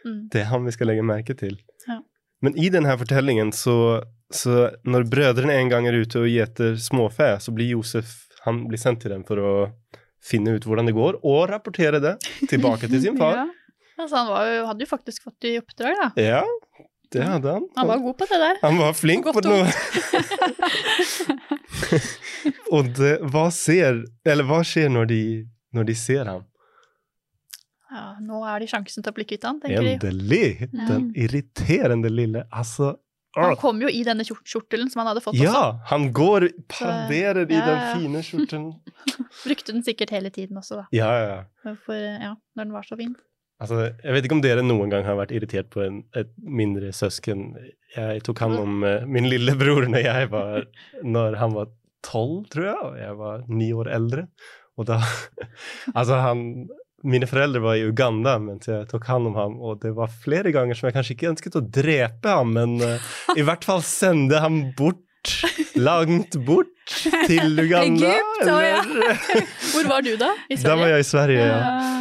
Mm. 0.07 0.29
det 0.31 0.41
er 0.41 0.45
han 0.49 0.65
vi 0.65 0.71
skal 0.73 0.87
legge 0.89 1.03
merke 1.05 1.37
til. 1.37 1.59
Ja. 1.87 2.01
Men 2.41 2.57
i 2.57 2.69
denne 2.71 2.97
fortellingen, 2.97 3.53
så, 3.53 4.03
så 4.33 4.71
når 4.87 5.05
brødrene 5.11 5.51
en 5.53 5.69
gang 5.69 5.87
er 5.87 5.93
ute 6.01 6.17
og 6.21 6.29
gjeter 6.29 6.77
småfe, 6.77 7.37
så 7.41 7.53
blir 7.55 7.71
Josef 7.77 8.25
han 8.45 8.67
blir 8.69 8.79
sendt 8.79 9.01
til 9.01 9.11
dem 9.11 9.25
for 9.25 9.37
å 9.37 9.73
finne 10.25 10.57
ut 10.57 10.67
hvordan 10.67 10.89
det 10.89 10.95
går, 10.97 11.21
og 11.27 11.41
rapportere 11.51 12.01
det 12.03 12.17
tilbake 12.51 12.91
til 12.91 13.03
sin 13.03 13.19
far. 13.21 13.45
Ja. 13.45 13.49
Altså, 13.99 14.21
han 14.21 14.29
var 14.31 14.47
jo, 14.47 14.67
hadde 14.69 14.87
jo 14.87 14.91
faktisk 14.91 15.25
fått 15.27 15.41
det 15.43 15.57
i 15.57 15.59
oppdrag, 15.59 15.99
da. 15.99 16.09
Ja, 16.23 16.43
det 17.13 17.25
hadde 17.25 17.55
han. 17.57 17.65
Han 17.77 17.89
var 17.89 17.99
god 18.05 18.19
på 18.21 18.27
det 18.31 18.39
der. 18.43 18.59
Han 18.63 18.79
var 18.79 18.93
flink 18.95 19.27
på 19.33 19.43
noe. 19.47 19.67
og 22.75 22.91
det, 22.99 23.15
hva 23.33 23.47
ser 23.55 24.03
Eller 24.29 24.45
hva 24.47 24.61
skjer 24.67 24.91
når 24.93 25.09
de, 25.09 25.21
når 25.75 25.89
de 25.89 25.95
ser 25.97 26.29
ham? 26.29 26.43
Ja, 27.89 28.11
nå 28.21 28.43
er 28.45 28.61
det 28.61 28.69
sjansen 28.69 29.05
til 29.05 29.15
å 29.15 29.17
bli 29.17 29.25
kvitt 29.31 29.47
han, 29.49 29.61
tenker 29.63 29.87
de. 29.87 29.95
Endelig! 29.97 30.69
Den 30.77 31.09
irriterende 31.17 32.11
lille 32.13 32.45
Altså 32.53 32.99
Han 33.37 33.57
kom 33.61 33.81
jo 33.83 33.91
i 33.93 34.01
denne 34.07 34.25
kjortelen 34.25 34.89
som 34.91 35.03
han 35.03 35.11
hadde 35.11 35.23
fått 35.23 35.37
også. 35.37 35.45
Ja! 35.45 35.79
Han 35.91 36.09
går 36.17 36.49
paraderer 36.71 37.45
i 37.45 37.59
ja, 37.59 37.65
den 37.67 37.81
fine 38.01 38.23
skjorten. 38.25 38.69
Brukte 39.45 39.75
den 39.75 39.85
sikkert 39.87 40.13
hele 40.15 40.33
tiden 40.35 40.59
også, 40.61 40.81
da. 40.81 40.87
Ja, 40.97 41.11
ja, 41.13 41.27
ja. 41.35 41.75
For, 41.85 41.97
ja, 41.99 42.33
når 42.57 42.69
den 42.69 42.77
var 42.77 42.89
så 42.89 42.99
fin. 42.99 43.15
Altså, 43.59 43.81
jeg 43.91 44.15
vet 44.15 44.27
ikke 44.27 44.37
om 44.39 44.45
dere 44.45 44.63
noen 44.63 44.93
gang 44.93 45.05
har 45.07 45.19
vært 45.19 45.35
irritert 45.35 45.69
på 45.75 45.83
en, 45.83 46.03
et 46.19 46.31
mindre 46.39 46.93
søsken. 46.95 47.51
Jeg 47.95 48.23
tok 48.27 48.45
hånd 48.45 48.59
om 48.61 48.87
uh, 48.87 49.03
min 49.11 49.27
lillebror 49.27 49.89
når 49.91 50.05
jeg 50.05 50.29
var 50.31 50.69
Når 51.03 51.39
han 51.41 51.57
var 51.57 51.73
tolv, 52.07 52.45
tror 52.53 52.69
jeg, 52.69 52.79
og 52.79 52.99
jeg 53.01 53.17
var 53.19 53.43
ni 53.51 53.73
år 53.75 53.91
eldre. 53.99 54.29
Og 54.79 54.87
da 54.89 55.01
Altså, 55.99 56.21
han 56.23 56.69
Mine 57.07 57.29
foreldre 57.31 57.61
var 57.63 57.77
i 57.79 57.85
Uganda 57.87 58.39
mens 58.43 58.67
jeg 58.67 58.89
tok 58.91 59.05
hand 59.07 59.31
om 59.31 59.37
ham, 59.39 59.59
og 59.63 59.79
det 59.85 59.93
var 59.95 60.11
flere 60.11 60.51
ganger 60.55 60.75
som 60.75 60.89
jeg 60.89 60.97
kanskje 60.97 61.15
ikke 61.15 61.29
ønsket 61.31 61.59
å 61.61 61.63
drepe 61.63 62.33
ham, 62.33 62.57
men 62.57 62.75
uh, 62.83 63.13
i 63.39 63.45
hvert 63.47 63.67
fall 63.67 63.85
sende 63.87 64.41
ham 64.43 64.65
bort. 64.79 65.05
Langt 65.79 66.39
bort 66.47 66.93
til 67.27 67.59
Uganda. 67.67 68.15
Egypt, 68.15 68.51
å 68.51 68.59
ja. 68.63 68.83
Hvor 69.75 69.89
var 69.91 70.03
du 70.07 70.13
da? 70.19 70.31
Da 70.63 70.77
var 70.79 70.91
jeg 70.95 71.05
i 71.05 71.07
Sverige, 71.07 71.47
ja. 71.51 71.59
Ah. 71.59 71.99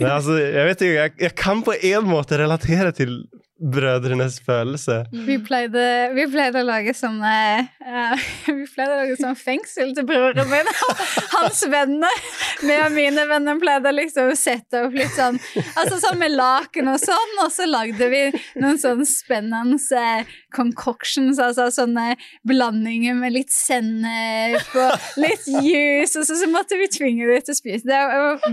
Men 0.00 0.08
altså, 0.10 0.36
jeg 0.40 0.68
vet 0.68 0.84
ikke, 0.84 0.96
jeg, 0.96 1.12
jeg 1.26 1.34
kan 1.38 1.62
på 1.66 1.76
en 1.76 2.08
måte 2.08 2.40
relatere 2.40 2.92
til 2.96 3.18
brødrenes 3.56 4.36
følelse. 4.44 4.98
Vi 5.26 5.38
pleide, 5.40 5.84
vi 6.12 6.26
pleide 6.28 6.60
å 6.60 6.66
lage 6.66 6.92
sånne 6.96 7.32
uh, 7.80 8.24
Vi 8.58 8.66
pleide 8.74 8.92
å 8.92 8.98
lage 9.00 9.16
sånn 9.20 9.38
fengsel 9.38 9.94
til 9.96 10.04
broren 10.08 10.50
min. 10.50 10.68
Hans 11.36 11.62
venner 11.72 12.20
med 12.68 12.92
mine 12.92 13.24
venner 13.30 13.60
pleide 13.60 13.88
å 13.92 13.96
liksom 13.96 14.32
sette 14.36 14.82
opp 14.86 14.96
litt 14.96 15.14
sånn 15.16 15.38
Altså 15.76 15.98
sånn 16.02 16.20
med 16.20 16.34
laken 16.36 16.90
og 16.92 17.00
sånn, 17.00 17.32
og 17.44 17.50
så 17.52 17.66
lagde 17.68 18.10
vi 18.12 18.22
noen 18.60 18.78
sånn 18.80 19.04
spennende 19.08 19.80
eh, 19.96 20.36
concoctions, 20.56 21.40
altså 21.42 21.68
sånne 21.72 22.14
blandinger 22.48 23.16
med 23.16 23.34
litt 23.36 23.52
sennep 23.52 24.76
og 24.76 25.20
litt 25.20 25.48
juice, 25.48 26.16
og 26.16 26.24
så, 26.28 26.36
så 26.38 26.48
måtte 26.50 26.78
vi 26.80 26.88
tvinge 26.92 27.28
dem 27.28 27.44
til 27.44 27.56
å 27.56 27.58
spise. 27.58 27.84
Det 27.88 28.00
var 28.12 28.46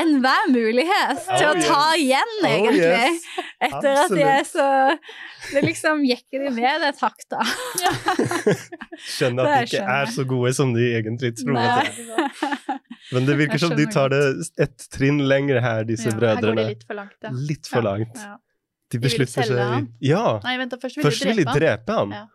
enhver 0.00 0.52
mulighet 0.52 1.24
til 1.26 1.48
Oh, 1.50 1.56
å 1.56 1.64
ta 1.64 1.84
igjen, 1.98 2.32
Oh, 2.40 2.48
egentlig. 2.48 3.20
Etter 3.60 3.98
at 4.04 4.12
de 4.14 4.22
er 4.24 4.44
så 4.50 4.66
Det 5.52 5.62
liksom 5.64 6.02
gikk 6.06 6.24
de 6.34 6.50
med 6.52 6.82
det 6.84 6.90
hakk, 7.00 7.22
da. 7.32 7.40
Skjønner 9.00 9.46
at 9.46 9.54
de 9.54 9.64
ikke 9.64 9.72
skjønner 9.76 10.02
er 10.02 10.12
så 10.14 10.24
gode 10.28 10.52
som 10.56 10.74
de 10.76 10.86
egentlig 10.98 11.32
tror. 11.40 11.56
Nei. 11.56 12.76
Men 13.14 13.26
det 13.28 13.36
virker 13.40 13.62
som 13.62 13.74
de 13.78 13.86
tar 13.90 14.12
det 14.12 14.20
et 14.66 14.86
trinn 14.94 15.22
lenger 15.30 15.60
her, 15.64 15.86
disse 15.88 16.08
Ja, 16.10 16.14
her 16.14 16.20
går 16.20 16.26
brødrene. 16.42 16.66
det 16.66 16.68
litt 16.74 16.84
for 16.86 16.98
langt, 17.00 17.16
ja. 17.24 17.32
Litt 17.50 17.70
for 17.70 17.86
langt. 17.86 18.20
Ja. 18.20 18.36
De 18.90 18.98
beslutter 19.02 19.46
seg. 19.46 19.88
Ja! 20.02 20.24
Nei, 20.44 20.56
vent, 20.60 20.76
først 20.82 20.98
vil 20.98 21.06
Først 21.06 21.22
de 21.24 21.30
vil 21.32 21.44
de 21.44 21.56
drepe 21.56 21.94
han. 21.96 22.10
ham. 22.10 22.12
Ja. 22.12 22.26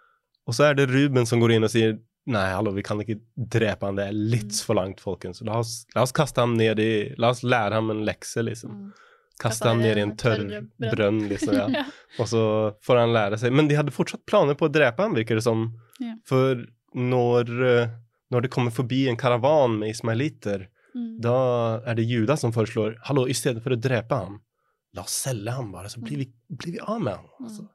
Og 0.48 0.54
så 0.56 0.70
er 0.70 0.76
det 0.78 0.90
Ruben 0.92 1.26
som 1.28 1.42
går 1.42 1.56
inn 1.58 1.68
og 1.68 1.74
sier 1.74 1.98
Nei, 2.26 2.48
hallo, 2.50 2.72
vi 2.74 2.82
kan 2.82 2.98
ikke 3.04 3.20
drepe 3.38 3.86
han, 3.86 4.00
det 4.00 4.08
er 4.10 4.16
litt 4.18 4.50
Mm. 4.50 4.62
for 4.66 4.74
langt, 4.80 4.98
folkens. 5.04 5.44
La 5.46 5.60
oss, 5.62 5.86
la 5.94 6.02
oss 6.02 6.12
kaste 6.12 6.42
ham 6.42 6.56
ned 6.58 6.80
i 6.82 7.14
La 7.22 7.30
oss 7.30 7.44
lære 7.46 7.78
ham 7.78 7.92
en 7.94 8.00
lekse, 8.08 8.42
liksom. 8.42 8.72
Mm. 8.72 8.94
Kaste 9.40 9.68
ham 9.68 9.82
ned 9.84 9.98
i 9.98 10.02
en 10.02 10.16
tørr 10.16 10.46
brønn. 10.80 11.28
liksom. 11.30 11.56
Ja. 11.76 11.84
Og 12.20 12.28
så 12.32 12.42
får 12.86 12.98
han 13.02 13.12
lære 13.16 13.38
seg 13.42 13.52
Men 13.52 13.68
de 13.68 13.76
hadde 13.76 13.92
fortsatt 13.92 14.26
planer 14.26 14.56
på 14.56 14.70
å 14.70 14.72
drepe 14.72 15.04
ham, 15.04 15.16
virker 15.18 15.36
det 15.36 15.44
som. 15.44 15.66
For 16.26 16.64
når, 16.96 17.52
eh, 17.68 17.90
når 18.32 18.42
det 18.46 18.52
kommer 18.52 18.72
forbi 18.72 19.08
en 19.10 19.18
karavan 19.20 19.80
med 19.80 19.90
ismailiter, 19.96 20.68
Mm. 20.96 21.20
da 21.20 21.82
er 21.86 21.96
det 21.96 22.06
Juda 22.08 22.38
som 22.40 22.54
foreslår 22.56 22.94
Hallo, 23.04 23.26
i 23.28 23.34
stedet 23.36 23.62
for 23.62 23.72
å 23.76 23.76
drepe 23.76 24.16
ham, 24.16 24.38
la 24.96 25.02
oss 25.04 25.12
selge 25.26 25.52
ham 25.52 25.74
bare, 25.74 25.90
så 25.92 26.00
blir 26.00 26.22
vi, 26.22 26.28
blir 26.50 26.72
vi 26.78 26.80
av 26.80 27.02
med 27.04 27.18
ham. 27.18 27.26
Mm. 27.42 27.50
Altså, 27.50 27.66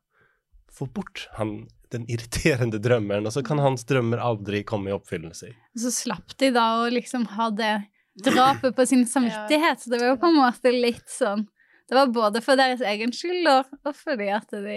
få 0.73 0.87
bort 0.91 1.27
han, 1.37 1.67
den 1.93 2.07
irriterende 2.09 2.81
drømmeren, 2.81 3.27
og 3.27 3.33
så 3.35 3.43
Mm. 3.43 3.45
kan 3.51 3.59
hans 3.59 3.85
drømmer 3.85 4.19
aldri 4.25 4.63
komme 4.65 4.89
i 4.89 4.97
oppfyllelse. 4.97 5.53
Så 5.77 5.91
slapp 5.93 6.33
de 6.39 6.49
da 6.51 6.81
å 6.81 6.89
liksom 6.91 7.27
ha 7.37 7.51
det 7.51 7.85
drapet 8.15 8.77
på 8.77 8.87
sin 8.87 9.07
samvittighet. 9.07 9.81
Så 9.81 9.91
det 9.91 10.01
var 10.01 10.13
jo 10.13 10.21
på 10.21 10.31
en 10.31 10.39
måte 10.41 10.73
litt 10.75 11.09
sånn 11.11 11.47
Det 11.91 11.97
var 11.99 12.11
både 12.15 12.39
for 12.43 12.59
deres 12.59 12.83
egen 12.87 13.11
skyld 13.15 13.49
og, 13.51 13.73
og 13.83 13.97
fordi 13.99 14.29
at 14.35 14.53
de 14.55 14.77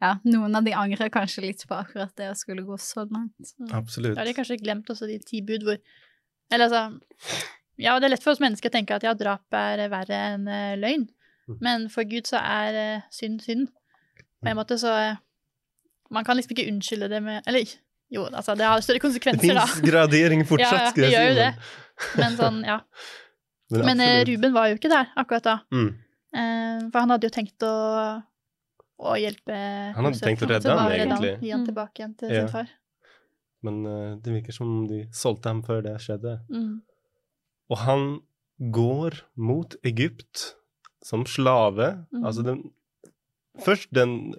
Ja, 0.00 0.16
noen 0.24 0.56
av 0.56 0.64
de 0.64 0.72
angrer 0.76 1.12
kanskje 1.12 1.44
litt 1.44 1.64
på 1.68 1.76
akkurat 1.76 2.14
det 2.16 2.30
å 2.30 2.38
skulle 2.38 2.64
gå 2.64 2.78
så 2.80 3.04
langt. 3.04 3.52
Mm. 3.58 3.72
Absolutt. 3.76 4.16
Da 4.16 4.22
har 4.22 4.30
de 4.30 4.36
kanskje 4.36 4.60
glemt 4.62 4.90
også 4.92 5.08
de 5.10 5.18
ti 5.24 5.42
bud 5.44 5.66
hvor 5.66 5.80
Eller 6.52 6.68
altså 6.68 7.42
Ja, 7.76 7.98
det 8.00 8.08
er 8.08 8.14
lett 8.14 8.24
for 8.24 8.32
oss 8.32 8.40
mennesker 8.40 8.72
å 8.72 8.76
tenke 8.76 8.96
at 8.96 9.04
ja, 9.04 9.12
drap 9.12 9.52
er 9.52 9.82
verre 9.92 10.20
enn 10.32 10.46
eh, 10.48 10.78
løgn. 10.80 11.10
Mm. 11.46 11.58
Men 11.60 11.90
for 11.92 12.08
Gud 12.08 12.24
så 12.26 12.40
er 12.40 12.78
eh, 12.80 13.08
synd 13.12 13.44
synd. 13.44 13.68
På 14.40 14.48
en 14.48 14.56
måte 14.56 14.78
så 14.80 14.92
eh, 14.96 15.18
Man 16.10 16.24
kan 16.24 16.38
liksom 16.38 16.54
ikke 16.54 16.70
unnskylde 16.70 17.08
det 17.10 17.18
med 17.24 17.42
Eller 17.50 17.66
jo, 18.10 18.24
altså, 18.30 18.54
det 18.56 18.66
har 18.68 18.80
større 18.84 19.00
konsekvenser, 19.02 19.54
da. 19.54 19.64
Det 19.66 19.74
fins 19.74 19.84
gradering 19.90 20.40
Ja, 20.44 20.48
fortsatt, 20.48 20.80
ja, 20.80 20.90
skal 20.90 21.02
det 21.02 21.10
jeg 21.12 21.16
gjør 21.16 21.26
si. 21.26 21.34
jo 21.34 21.42
det. 21.42 22.18
Men 22.20 22.36
sånn, 22.38 22.58
ja. 22.66 22.80
Men, 23.74 23.84
Men 23.88 24.00
eh. 24.04 24.24
Ruben 24.28 24.52
var 24.54 24.68
jo 24.70 24.76
ikke 24.78 24.90
der 24.92 25.08
akkurat 25.18 25.42
da. 25.48 25.56
mm. 25.74 25.88
Eh, 26.36 26.80
for 26.92 27.00
han 27.00 27.10
hadde 27.14 27.26
jo 27.26 27.32
tenkt 27.32 27.64
å, 27.64 27.74
å 29.00 29.14
hjelpe 29.16 29.56
Han 29.96 30.04
hadde 30.08 30.20
tenkt 30.20 30.42
å 30.44 30.48
redde 30.50 30.74
ham, 30.76 30.90
egentlig. 30.92 31.32
Gi 31.40 31.50
han 31.54 31.62
Mm. 31.62 31.66
tilbake 31.70 32.00
igjen 32.02 32.14
til 32.18 32.30
Ja. 32.34 32.40
sin 32.44 32.48
far. 32.52 32.68
Men 33.62 33.78
eh, 33.86 34.16
det 34.22 34.34
virker 34.34 34.52
som 34.52 34.68
om 34.68 34.86
de 34.86 35.06
solgte 35.16 35.48
ham 35.48 35.62
før 35.64 35.82
det 35.86 35.94
skjedde. 36.04 36.34
Mm. 36.52 36.82
Og 37.70 37.78
han 37.78 38.04
går 38.72 39.20
mot 39.36 39.74
Egypt 39.84 40.54
som 41.02 41.24
slave. 41.26 42.04
Mm. 42.12 42.22
Altså 42.26 42.44
den 42.44 42.62
Først 43.64 43.88
den 43.96 44.34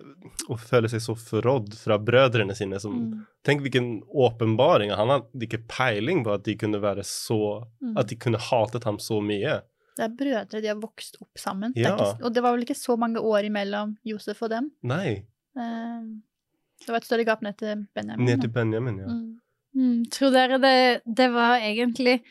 å 0.50 0.58
føle 0.60 0.90
seg 0.92 1.02
så 1.02 1.16
forrådd 1.18 1.74
fra 1.80 1.98
brødrene 1.98 2.56
sine 2.56 2.80
som 2.80 2.94
Mm. 2.98 3.26
Tenk 3.44 3.62
hvilken 3.64 4.04
åpenbaring. 4.14 4.92
Han 4.96 5.08
hadde 5.10 5.48
ikke 5.48 5.64
peiling 5.68 6.24
på 6.24 6.34
at 6.34 6.44
de 6.44 6.56
kunne 6.56 6.80
være 6.82 7.04
så 7.04 7.66
Mm. 7.82 7.98
At 7.98 8.08
de 8.08 8.16
kunne 8.16 8.38
hatet 8.38 8.84
ham 8.84 8.98
så 8.98 9.22
mye. 9.22 9.62
Det 9.98 10.04
er 10.06 10.10
brødre, 10.10 10.62
de 10.62 10.68
har 10.68 10.76
vokst 10.76 11.16
opp 11.22 11.38
sammen. 11.38 11.74
Det 11.74 11.84
Ja. 11.86 11.96
er 11.96 11.98
ikke, 12.14 12.24
og 12.26 12.34
det 12.34 12.44
var 12.44 12.52
vel 12.54 12.62
ikke 12.66 12.76
så 12.78 12.98
mange 12.98 13.18
år 13.18 13.44
imellom 13.46 13.98
Josef 14.06 14.42
og 14.44 14.50
dem. 14.50 14.72
Nei. 14.84 15.24
Eh, 15.58 16.02
det 16.80 16.88
var 16.88 16.98
et 16.98 17.04
større 17.06 17.26
gap 17.26 17.42
ned 17.42 17.58
til 17.58 17.88
Benjamin. 17.96 18.26
Ned 18.26 18.42
til 18.42 18.50
Benjamin, 18.50 18.98
ja. 19.00 19.08
Mm. 19.08 19.40
Mm, 19.76 20.06
tror 20.10 20.32
dere 20.32 20.60
det, 20.60 21.02
det 21.16 21.32
var 21.32 21.60
egentlig 21.60 22.22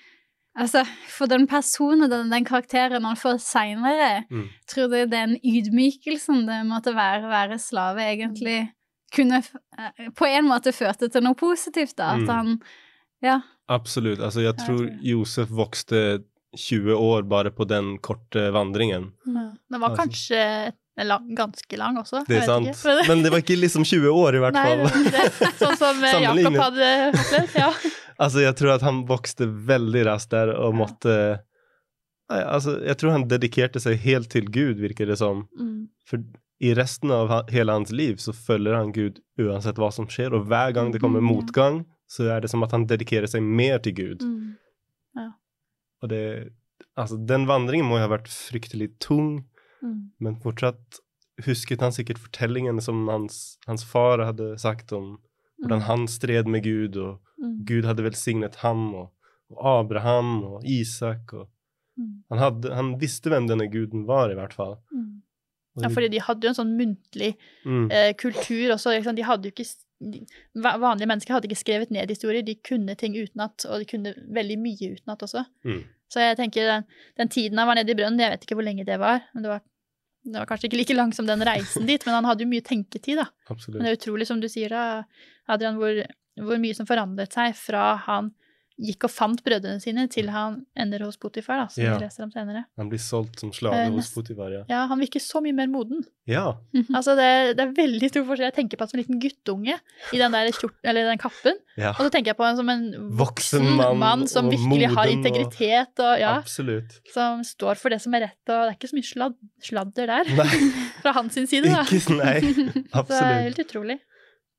Altså, 0.56 0.84
for 1.12 1.26
den 1.28 1.46
personen, 1.46 2.08
den, 2.10 2.30
den 2.32 2.44
karakteren 2.48 3.04
han 3.04 3.16
får 3.16 3.38
seinere, 3.44 4.24
Mm. 4.30 4.46
tror 4.72 4.88
du 4.88 5.06
den 5.06 5.36
ydmykelsen 5.44 6.46
det 6.46 6.62
måtte 6.66 6.94
være 6.96 7.24
å 7.26 7.30
være 7.32 7.58
slave, 7.60 7.98
egentlig 8.00 8.70
kunne 9.14 9.42
eh, 9.78 10.08
på 10.16 10.26
en 10.26 10.48
måte 10.48 10.72
førte 10.72 11.10
til 11.12 11.22
noe 11.22 11.34
positivt, 11.34 11.94
da? 11.96 12.14
At 12.14 12.24
Mm. 12.24 12.28
han 12.28 12.62
Ja. 13.22 13.40
Absolutt. 13.68 14.18
Altså, 14.20 14.40
jeg 14.42 14.56
tror 14.56 14.90
Josef 15.02 15.48
vokste 15.48 16.22
20 16.56 16.94
år 16.96 17.22
bare 17.28 17.50
på 17.50 17.66
den 17.66 17.98
korte 17.98 18.50
vandringen. 18.52 19.12
Ja. 19.26 19.52
Den 19.70 19.80
var 19.80 19.90
Altså- 19.90 20.02
kanskje 20.06 20.72
lang, 21.04 21.34
ganske 21.36 21.76
lang 21.76 21.96
også. 21.98 22.24
Det 22.26 22.36
er 22.36 22.40
jeg 22.40 22.46
sant. 22.46 22.66
ikke. 22.68 23.08
Men 23.08 23.22
det 23.22 23.30
var 23.32 23.38
ikke 23.40 23.60
liksom 23.60 23.84
20 23.84 24.08
år, 24.08 24.34
i 24.34 24.38
hvert 24.38 24.54
Nei, 24.54 24.64
fall. 24.64 25.02
det, 25.10 25.52
sånn 25.60 25.76
som 25.76 26.00
Jakob 26.22 26.56
hadde 26.56 27.12
opplevd. 27.12 27.54
Ja. 27.54 27.72
Altså, 28.18 28.40
jeg 28.44 28.56
tror 28.58 28.76
at 28.76 28.84
han 28.86 29.02
vokste 29.08 29.48
veldig 29.68 30.06
raskt 30.08 30.32
der 30.34 30.54
og 30.56 30.76
måtte 30.78 31.16
Nei, 32.26 32.40
altså, 32.42 32.72
Jeg 32.82 32.98
tror 32.98 33.12
han 33.14 33.28
dedikerte 33.30 33.78
seg 33.78 34.00
helt 34.02 34.32
til 34.32 34.48
Gud, 34.50 34.80
virker 34.82 35.06
det 35.06 35.18
som. 35.20 35.44
Mm. 35.54 35.86
For 36.08 36.24
i 36.58 36.72
resten 36.74 37.12
av 37.14 37.30
hele 37.52 37.76
hans 37.76 37.92
liv 37.94 38.16
så 38.18 38.32
følger 38.34 38.74
han 38.74 38.90
Gud 38.96 39.20
uansett 39.38 39.78
hva 39.78 39.92
som 39.94 40.08
skjer, 40.10 40.34
og 40.34 40.48
hver 40.50 40.72
gang 40.74 40.90
det 40.90 40.98
kommer 41.04 41.22
mm, 41.22 41.28
ja. 41.28 41.34
motgang, 41.36 41.76
så 42.10 42.26
er 42.32 42.42
det 42.42 42.50
som 42.50 42.64
at 42.66 42.72
han 42.74 42.88
dedikerer 42.88 43.30
seg 43.30 43.44
mer 43.44 43.78
til 43.84 43.94
Gud. 43.94 44.24
Mm. 44.26 45.34
Og 46.02 46.12
det 46.12 46.22
Altså, 46.96 47.18
den 47.28 47.44
vandringen 47.44 47.84
må 47.88 47.98
jo 47.98 48.06
ha 48.06 48.08
vært 48.08 48.30
fryktelig 48.32 48.88
tung, 49.04 49.44
Mm. 49.82 50.10
men 50.18 50.38
fortsatt 50.40 51.00
husket 51.44 51.82
han 51.84 51.92
sikkert 51.92 52.20
fortellingene 52.20 52.82
som 52.82 53.04
hans, 53.10 53.58
hans 53.66 53.84
far 53.84 54.22
hadde 54.24 54.54
sagt 54.60 54.92
om 54.96 55.16
hvordan 55.60 55.84
han 55.88 56.06
stred 56.08 56.48
med 56.48 56.64
Gud, 56.64 56.96
og 56.96 57.20
Mm. 57.42 57.58
Gud 57.68 57.84
hadde 57.84 58.04
velsignet 58.06 58.56
ham 58.62 58.86
og, 58.94 59.10
og 59.52 59.60
Abraham 59.80 60.42
og 60.54 60.64
Isak. 60.64 61.32
Og 61.32 61.48
Mm. 61.96 62.24
han, 62.28 62.38
hadde, 62.42 62.70
han 62.76 62.88
visste 63.00 63.30
hvem 63.32 63.46
denne 63.48 63.70
guden 63.72 64.02
var, 64.04 64.28
i 64.28 64.34
hvert 64.36 64.52
fall. 64.52 64.74
Mm. 64.92 65.22
Ja, 65.80 65.88
fordi 65.88 66.10
de 66.12 66.18
hadde 66.20 66.44
jo 66.44 66.50
en 66.50 66.56
sånn 66.58 66.74
muntlig 66.76 67.30
mm, 67.64 67.86
eh, 67.90 68.10
kultur 68.20 68.74
også. 68.74 68.92
Liksom. 68.92 69.16
De 69.16 69.24
hadde 69.24 69.48
jo 69.48 69.54
ikke 69.54 69.64
de, 70.04 70.20
Vanlige 70.60 71.08
mennesker 71.08 71.32
hadde 71.32 71.48
ikke 71.48 71.56
skrevet 71.62 71.90
ned 71.96 72.12
historier. 72.12 72.44
De 72.44 72.54
kunne 72.60 72.92
ting 73.00 73.16
utenat, 73.16 73.64
og 73.64 73.80
de 73.80 73.88
kunne 73.88 74.12
veldig 74.28 74.58
mye 74.60 74.90
utenat 74.98 75.24
også. 75.24 75.46
mm, 75.64 75.80
Så 76.12 76.20
jeg 76.20 76.36
tenker 76.36 76.68
den, 76.68 76.84
den 77.16 77.32
tiden 77.32 77.58
han 77.64 77.66
var 77.72 77.80
nede 77.80 77.92
i 77.92 77.96
brønnen, 77.96 78.20
jeg 78.20 78.34
vet 78.34 78.44
ikke 78.44 78.58
hvor 78.60 78.68
lenge 78.68 78.84
det 78.84 79.00
var. 79.00 79.24
men 79.32 79.42
det 79.48 79.54
var, 79.54 79.64
det 80.28 80.36
var 80.36 80.46
kanskje 80.52 80.68
ikke 80.68 80.80
like 80.82 80.94
lang 81.00 81.14
som 81.16 81.24
den 81.32 81.40
reisen 81.48 81.86
dit, 81.88 82.04
men 82.04 82.14
han 82.18 82.28
hadde 82.28 82.44
jo 82.44 82.52
mye 82.52 82.60
tenketid, 82.60 83.16
da. 83.24 83.30
Men 83.48 83.88
det 83.88 83.94
er 83.94 84.00
utrolig, 84.02 84.26
som 84.28 84.40
du 84.44 84.48
sier 84.52 84.68
da, 84.68 84.84
Adrian, 85.48 85.80
hvor, 85.80 85.96
hvor 86.36 86.58
mye 86.62 86.74
som 86.76 86.86
forandret 86.88 87.32
seg 87.32 87.54
fra 87.56 87.94
han 88.08 88.32
gikk 88.76 89.06
og 89.06 89.08
fant 89.08 89.38
brødrene 89.40 89.80
sine, 89.80 90.02
til 90.12 90.26
han 90.28 90.58
ender 90.76 91.00
hos 91.06 91.16
Potifar, 91.16 91.62
da, 91.62 91.66
som 91.72 91.80
Ja. 91.82 91.94
vi 91.96 92.02
leser 92.04 92.26
om 92.26 92.30
senere. 92.34 92.66
Han 92.76 92.90
blir 92.90 93.00
solgt 93.00 93.40
som 93.40 93.48
slave 93.50 93.72
Eh, 93.86 93.88
hos 93.94 94.10
Potifar, 94.12 94.50
ja. 94.52 94.64
Ja, 94.68 94.82
han 94.90 95.00
virker 95.00 95.16
så 95.18 95.40
mye 95.40 95.54
mer 95.56 95.66
moden. 95.72 96.02
Ja, 96.28 96.58
Altså, 96.94 97.14
det, 97.16 97.56
det 97.56 97.64
er 97.64 97.72
veldig 97.72 98.10
stor 98.12 98.26
forskjell. 98.28 98.50
Jeg 98.50 98.56
tenker 98.58 98.76
på 98.76 98.84
han 98.84 98.90
som 98.90 98.98
en 99.00 99.04
liten 99.06 99.22
guttunge 99.22 99.78
i 100.12 100.18
den 100.20 100.30
der 100.36 100.50
kjort, 100.52 100.76
eller 100.84 101.08
den 101.08 101.16
kappen. 101.22 101.56
ja. 101.80 101.94
Og 101.96 102.02
så 102.04 102.10
tenker 102.12 102.34
jeg 102.34 102.36
på 102.36 102.44
han 102.44 102.60
som 102.60 102.68
en 102.68 102.84
Voksen 103.16 103.64
mann 103.78 103.96
mann, 103.96 104.26
som 104.28 104.50
virkelig 104.52 104.92
har 104.92 105.08
integritet, 105.08 105.94
og, 106.04 106.20
ja, 106.20 106.34
absolutt. 106.36 106.98
som 107.14 107.40
står 107.48 107.80
for 107.80 107.88
det 107.96 108.02
som 108.04 108.12
er 108.12 108.26
rett, 108.28 108.42
og 108.44 108.60
det 108.60 108.74
er 108.74 108.76
ikke 108.76 108.92
så 108.92 108.98
mye 109.00 109.08
sladd, 109.08 109.38
sladder 109.70 110.12
der 110.12 110.24
fra 111.00 111.16
hans 111.16 111.32
side, 111.32 111.64
da. 111.72 111.80
ikke 111.88 112.20
nei. 112.20 112.36
Så 112.92 113.08
det 113.08 113.24
er 113.24 113.42
helt 113.48 113.64
utrolig. 113.64 113.98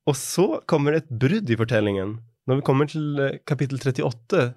Og 0.08 0.16
så 0.16 0.62
kommer 0.70 0.94
det 0.96 1.04
et 1.06 1.10
brudd 1.20 1.50
i 1.52 1.58
fortellingen. 1.60 2.18
Når 2.48 2.62
vi 2.62 2.66
kommer 2.70 2.88
til 2.88 3.20
eh, 3.20 3.40
kapittel 3.46 3.80
38, 3.82 4.54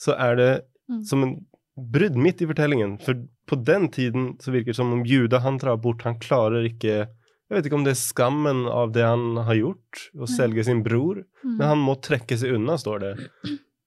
så 0.00 0.16
er 0.18 0.36
det 0.40 0.52
Mm. 0.84 0.98
som 1.08 1.22
en 1.24 1.46
brudd 1.80 2.12
midt 2.20 2.42
i 2.42 2.46
fortellingen. 2.46 2.98
For 3.00 3.14
på 3.48 3.56
den 3.64 3.86
tiden 3.88 4.34
så 4.38 4.52
virker 4.52 4.66
det 4.74 4.76
som 4.76 4.90
om 4.92 5.04
Juda 5.08 5.38
han 5.40 5.56
drar 5.56 5.78
bort, 5.80 6.02
han 6.04 6.18
klarer 6.20 6.66
ikke 6.68 7.08
Jeg 7.48 7.56
vet 7.56 7.66
ikke 7.70 7.76
om 7.78 7.84
det 7.84 7.92
er 7.94 8.00
skammen 8.00 8.66
av 8.68 8.92
det 8.92 9.02
han 9.04 9.36
har 9.46 9.54
gjort, 9.54 10.10
å 10.16 10.26
selge 10.28 10.64
sin 10.64 10.82
bror, 10.82 11.22
Mm. 11.44 11.56
men 11.58 11.66
han 11.68 11.78
må 11.78 11.94
trekke 12.00 12.36
seg 12.36 12.52
unna, 12.54 12.76
står 12.76 13.00
det. 13.00 13.28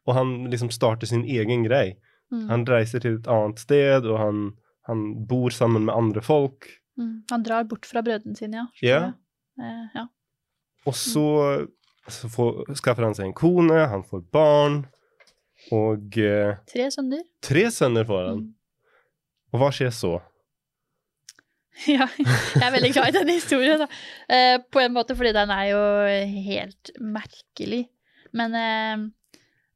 Og 0.07 0.13
han 0.15 0.45
liksom 0.49 0.69
starter 0.71 1.05
sin 1.07 1.23
egen 1.25 1.63
grei. 1.65 1.95
Mm. 2.31 2.47
Han 2.49 2.65
reiser 2.65 2.99
til 3.01 3.15
et 3.17 3.27
annet 3.27 3.59
sted, 3.59 4.05
og 4.05 4.17
han, 4.19 4.53
han 4.87 5.25
bor 5.27 5.49
sammen 5.49 5.85
med 5.85 5.95
andre 5.95 6.21
folk. 6.21 6.65
Mm. 6.99 7.23
Han 7.31 7.43
drar 7.43 7.63
bort 7.65 7.85
fra 7.85 8.01
brødrene 8.01 8.35
sine, 8.37 8.53
ja. 8.53 8.67
Ja. 8.81 9.13
Eh, 9.59 9.87
ja. 9.95 10.07
Og 10.85 10.95
så, 10.95 11.25
så 12.07 12.29
får, 12.31 12.61
skaffer 12.79 13.03
han 13.07 13.15
seg 13.17 13.29
en 13.29 13.35
kone, 13.37 13.79
han 13.91 14.03
får 14.07 14.21
barn, 14.31 14.81
og 15.73 16.15
eh, 16.21 16.53
Tre 16.69 16.85
sønner. 16.93 17.23
tre 17.43 17.65
sønner 17.73 18.05
får 18.07 18.27
han. 18.29 18.43
Mm. 18.45 18.53
Og 19.55 19.61
hva 19.63 19.71
skjer 19.75 19.93
så? 19.95 20.17
Ja, 21.85 22.07
jeg 22.17 22.63
er 22.65 22.71
veldig 22.73 22.89
glad 22.95 23.11
i 23.11 23.17
denne 23.19 23.35
historien. 23.37 23.83
Eh, 24.33 24.55
på 24.73 24.81
en 24.81 24.95
måte 24.95 25.13
fordi 25.17 25.29
den 25.35 25.51
er 25.53 25.67
jo 25.69 25.81
helt 26.47 26.89
merkelig. 26.97 27.83
Men, 28.33 28.55
eh, 28.57 29.03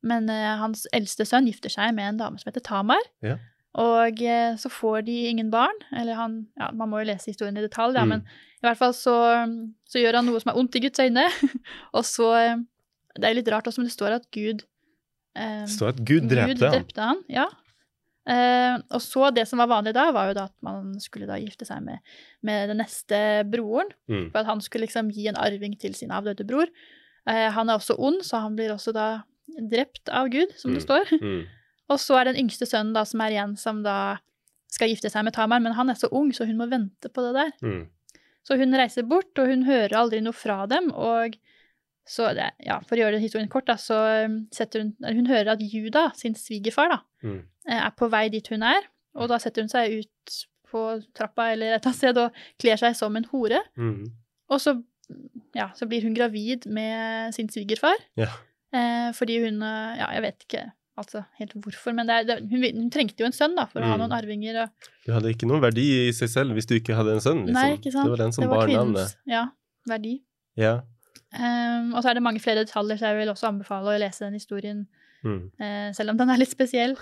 men 0.10 0.30
eh, 0.34 0.56
hans 0.58 0.88
eldste 0.98 1.28
sønn 1.30 1.46
gifter 1.46 1.70
seg 1.70 1.94
med 1.94 2.08
en 2.14 2.18
dame 2.24 2.42
som 2.42 2.50
heter 2.50 2.64
Tamar. 2.66 3.06
Ja. 3.22 3.36
Og 3.80 4.22
eh, 4.22 4.56
så 4.60 4.68
får 4.70 5.06
de 5.08 5.14
ingen 5.30 5.50
barn. 5.52 5.78
Eller 5.96 6.16
han 6.16 6.48
Ja, 6.60 6.72
man 6.74 6.90
må 6.90 7.00
jo 7.00 7.08
lese 7.14 7.32
historien 7.32 7.56
i 7.58 7.62
detalj, 7.68 7.94
da, 7.96 8.04
Mm. 8.04 8.10
men 8.10 8.22
i 8.62 8.66
hvert 8.68 8.78
fall 8.78 8.92
så, 8.94 9.16
så 9.88 9.98
gjør 10.02 10.16
han 10.20 10.26
noe 10.26 10.40
som 10.42 10.52
er 10.52 10.58
ondt 10.60 10.76
i 10.76 10.82
Guds 10.84 11.00
øyne. 11.00 11.24
og 11.98 12.04
så 12.04 12.28
eh, 12.36 12.58
Det 13.16 13.26
er 13.30 13.34
litt 13.36 13.48
rart 13.52 13.68
også, 13.68 13.80
men 13.80 13.88
det 13.88 13.96
står 13.96 14.12
at 14.20 14.28
Gud 14.32 14.64
eh, 15.36 15.64
Det 15.64 15.70
står 15.70 15.90
at 15.96 16.04
Gud 16.06 16.28
drepte 16.30 16.54
Gud 16.56 16.62
drepte 16.68 17.02
han, 17.02 17.24
ja. 17.30 17.48
Eh, 18.30 18.76
og 18.94 19.02
så 19.02 19.32
det 19.34 19.48
som 19.50 19.58
var 19.64 19.68
vanlig 19.72 19.94
da, 19.98 20.12
var 20.14 20.28
jo 20.30 20.36
da 20.38 20.44
at 20.46 20.54
man 20.62 20.92
skulle 21.02 21.26
da 21.26 21.40
gifte 21.42 21.66
seg 21.66 21.82
med, 21.84 21.98
med 22.46 22.70
den 22.70 22.78
neste 22.84 23.44
broren, 23.50 23.90
Mm. 24.12 24.28
for 24.32 24.40
at 24.44 24.46
han 24.52 24.62
skulle 24.62 24.86
liksom 24.86 25.10
gi 25.16 25.28
en 25.32 25.40
arving 25.40 25.74
til 25.80 25.96
sin 25.98 26.12
avdøde 26.12 26.46
bror. 26.46 26.68
Eh, 27.28 27.50
han 27.56 27.70
er 27.70 27.80
også 27.80 27.96
ond, 27.98 28.22
så 28.28 28.42
han 28.44 28.56
blir 28.56 28.70
også 28.76 28.94
da 28.94 29.08
drept 29.72 30.10
av 30.10 30.30
Gud, 30.30 30.54
som 30.58 30.74
det 30.76 30.84
Mm. 30.84 30.88
står. 30.88 31.12
Mm. 31.22 31.42
Og 31.92 32.00
så 32.00 32.18
er 32.22 32.30
den 32.32 32.40
yngste 32.46 32.66
sønnen 32.70 32.94
da 32.96 33.04
som 33.08 33.22
er 33.26 33.34
igjen, 33.36 33.56
som 33.60 33.82
da 33.86 33.98
skal 34.72 34.88
gifte 34.94 35.10
seg 35.12 35.26
med 35.28 35.36
Tamar, 35.36 35.60
men 35.60 35.74
han 35.76 35.92
er 35.92 35.98
så 36.00 36.08
ung, 36.16 36.30
så 36.34 36.46
hun 36.48 36.56
må 36.62 36.70
vente 36.72 37.10
på 37.12 37.24
det 37.26 37.34
der. 37.36 37.50
Mm. 37.68 37.82
Så 38.48 38.56
hun 38.58 38.74
reiser 38.80 39.04
bort, 39.06 39.34
og 39.38 39.50
hun 39.52 39.66
hører 39.68 39.98
aldri 40.00 40.22
noe 40.24 40.34
fra 40.34 40.62
dem, 40.72 40.88
og 40.96 41.36
så 42.12 42.32
det, 42.34 42.48
ja, 42.66 42.80
For 42.88 42.98
å 42.98 43.04
gjøre 43.04 43.20
historien 43.22 43.50
kort, 43.52 43.68
da, 43.70 43.76
så 43.78 44.26
um, 44.26 44.40
setter 44.52 44.82
hun 44.82 44.96
Hun 45.20 45.28
hører 45.30 45.52
at 45.54 45.62
Juda, 45.62 46.08
sin 46.18 46.34
svigerfar, 46.36 46.90
da, 46.96 47.00
Mm. 47.22 47.44
eh, 47.70 47.78
er 47.86 47.92
på 47.94 48.08
vei 48.10 48.24
dit 48.34 48.48
hun 48.50 48.64
er, 48.66 48.88
og 49.16 49.28
da 49.30 49.38
setter 49.38 49.62
hun 49.62 49.70
seg 49.70 50.00
ut 50.00 50.38
på 50.72 50.82
trappa 51.14 51.52
eller 51.52 51.76
et 51.76 51.82
eller 51.84 51.92
annet 51.92 52.00
sted 52.00 52.18
og 52.18 52.40
kler 52.64 52.80
seg 52.82 52.96
som 52.98 53.16
en 53.20 53.28
hore. 53.30 53.60
Mm. 53.78 54.08
Og 54.50 54.60
så, 54.64 54.74
ja, 55.54 55.68
så 55.78 55.86
blir 55.92 56.02
hun 56.08 56.16
gravid 56.18 56.66
med 56.72 57.36
sin 57.36 57.50
svigerfar, 57.52 58.00
Ja. 58.18 58.32
eh, 58.74 59.12
fordi 59.14 59.38
hun 59.46 59.62
eh, 59.62 59.98
Ja, 60.00 60.08
jeg 60.16 60.22
vet 60.30 60.46
ikke 60.48 60.72
altså 61.02 61.24
helt 61.40 61.54
hvorfor, 61.64 61.94
men 61.98 62.08
det 62.10 62.16
er, 62.16 62.24
det, 62.30 62.38
hun, 62.52 62.64
hun 62.78 62.90
trengte 62.94 63.24
jo 63.24 63.28
en 63.30 63.36
sønn 63.36 63.56
da, 63.58 63.66
for 63.70 63.82
å 63.82 63.90
ha 63.90 63.98
Mm. 63.98 64.04
noen 64.06 64.16
arvinger. 64.18 64.62
og 64.64 64.90
Du 65.06 65.12
hadde 65.14 65.34
ikke 65.34 65.48
noen 65.50 65.62
verdi 65.62 65.86
i 66.08 66.12
seg 66.16 66.30
selv 66.30 66.54
hvis 66.58 66.66
du 66.70 66.76
ikke 66.78 66.96
hadde 66.98 67.18
en 67.18 67.24
sønn. 67.24 67.44
Liksom. 67.46 67.54
Nei, 67.58 67.76
ikke 67.78 67.92
sant? 67.94 68.06
Det 68.08 68.14
var 68.16 68.24
den 68.24 68.32
som 68.38 68.50
bar 68.50 68.68
navnet. 68.72 69.16
ja, 69.28 69.44
verdi. 69.90 70.16
Ja. 70.58 70.82
Um, 71.32 71.94
og 71.96 72.04
så 72.04 72.10
er 72.12 72.18
det 72.20 72.24
mange 72.26 72.42
flere 72.44 72.66
detaljer, 72.66 72.98
så 73.00 73.08
jeg 73.12 73.22
vil 73.22 73.30
også 73.32 73.48
anbefale 73.52 73.94
å 73.96 74.00
lese 74.00 74.26
den 74.26 74.34
historien, 74.40 74.88
Mm. 75.24 75.52
Uh, 75.62 75.92
selv 75.94 76.10
om 76.10 76.18
den 76.18 76.32
er 76.34 76.40
litt 76.42 76.50
spesiell. 76.50 76.96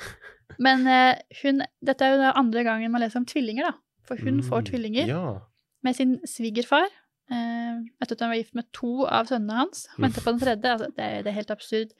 Men 0.59 0.81
uh, 0.85 1.15
hun, 1.41 1.61
dette 1.81 2.03
er 2.03 2.11
jo 2.11 2.17
den 2.19 2.33
andre 2.35 2.65
gangen 2.67 2.91
man 2.91 2.99
leser 2.99 3.21
om 3.21 3.25
tvillinger, 3.25 3.69
da. 3.69 3.77
For 4.09 4.17
hun 4.19 4.41
får 4.43 4.59
Mm. 4.59 4.65
tvillinger 4.67 5.07
Ja. 5.07 5.39
med 5.83 5.95
sin 5.95 6.17
svigerfar. 6.27 6.89
Uh, 7.31 7.79
etter 8.01 8.17
at 8.17 8.19
hun 8.19 8.29
var 8.33 8.35
gift 8.41 8.55
med 8.55 8.65
to 8.73 9.05
av 9.05 9.25
sønnene 9.29 9.55
hans. 9.61 9.87
Venter 9.97 10.19
på 10.21 10.33
den 10.35 10.39
tredje. 10.41 10.67
Altså, 10.73 10.87
det, 10.97 10.99
er- 11.05 11.21
det 11.23 11.27
er 11.31 11.37
helt 11.39 11.51
absurd. 11.55 11.93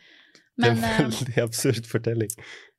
Men, 0.60 0.80
det 0.80 0.90
er 0.90 0.96
eh, 0.96 1.06
en 1.06 1.14
veldig 1.14 1.44
absurd 1.44 1.86
fortelling. 1.88 2.34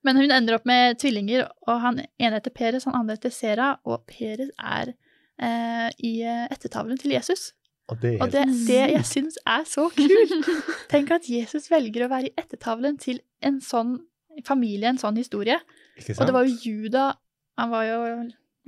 men 0.06 0.20
hun 0.20 0.34
ender 0.34 0.58
opp 0.58 0.66
med 0.68 0.98
tvillinger, 1.00 1.46
og 1.68 1.80
han 1.84 2.02
ene 2.02 2.36
heter 2.36 2.52
Peres, 2.56 2.86
han 2.88 2.98
andre 2.98 3.16
heter 3.18 3.32
Sera, 3.34 3.70
og 3.88 4.04
Peres 4.10 4.52
er 4.58 4.92
eh, 5.40 5.88
i 6.04 6.20
eh, 6.24 6.44
ettertavlen 6.52 7.00
til 7.00 7.14
Jesus. 7.16 7.50
Og 7.90 7.98
det 8.02 8.14
er 8.14 8.22
Og 8.22 8.32
det, 8.32 8.44
det 8.68 8.82
jeg 8.92 9.06
syns 9.08 9.40
er 9.46 9.64
så 9.66 9.88
kult. 9.96 10.50
Tenk 10.92 11.10
at 11.16 11.26
Jesus 11.28 11.66
velger 11.72 12.06
å 12.06 12.10
være 12.12 12.30
i 12.30 12.36
ettertavlen 12.38 13.00
til 13.02 13.18
en 13.42 13.58
sånn 13.64 13.96
familie, 14.46 14.92
en 14.92 15.00
sånn 15.00 15.18
historie. 15.18 15.58
Og 16.14 16.22
det 16.22 16.32
var 16.32 16.46
jo 16.46 16.54
Juda 16.62 17.08
Han 17.58 17.72
var 17.72 17.82
jo 17.84 17.96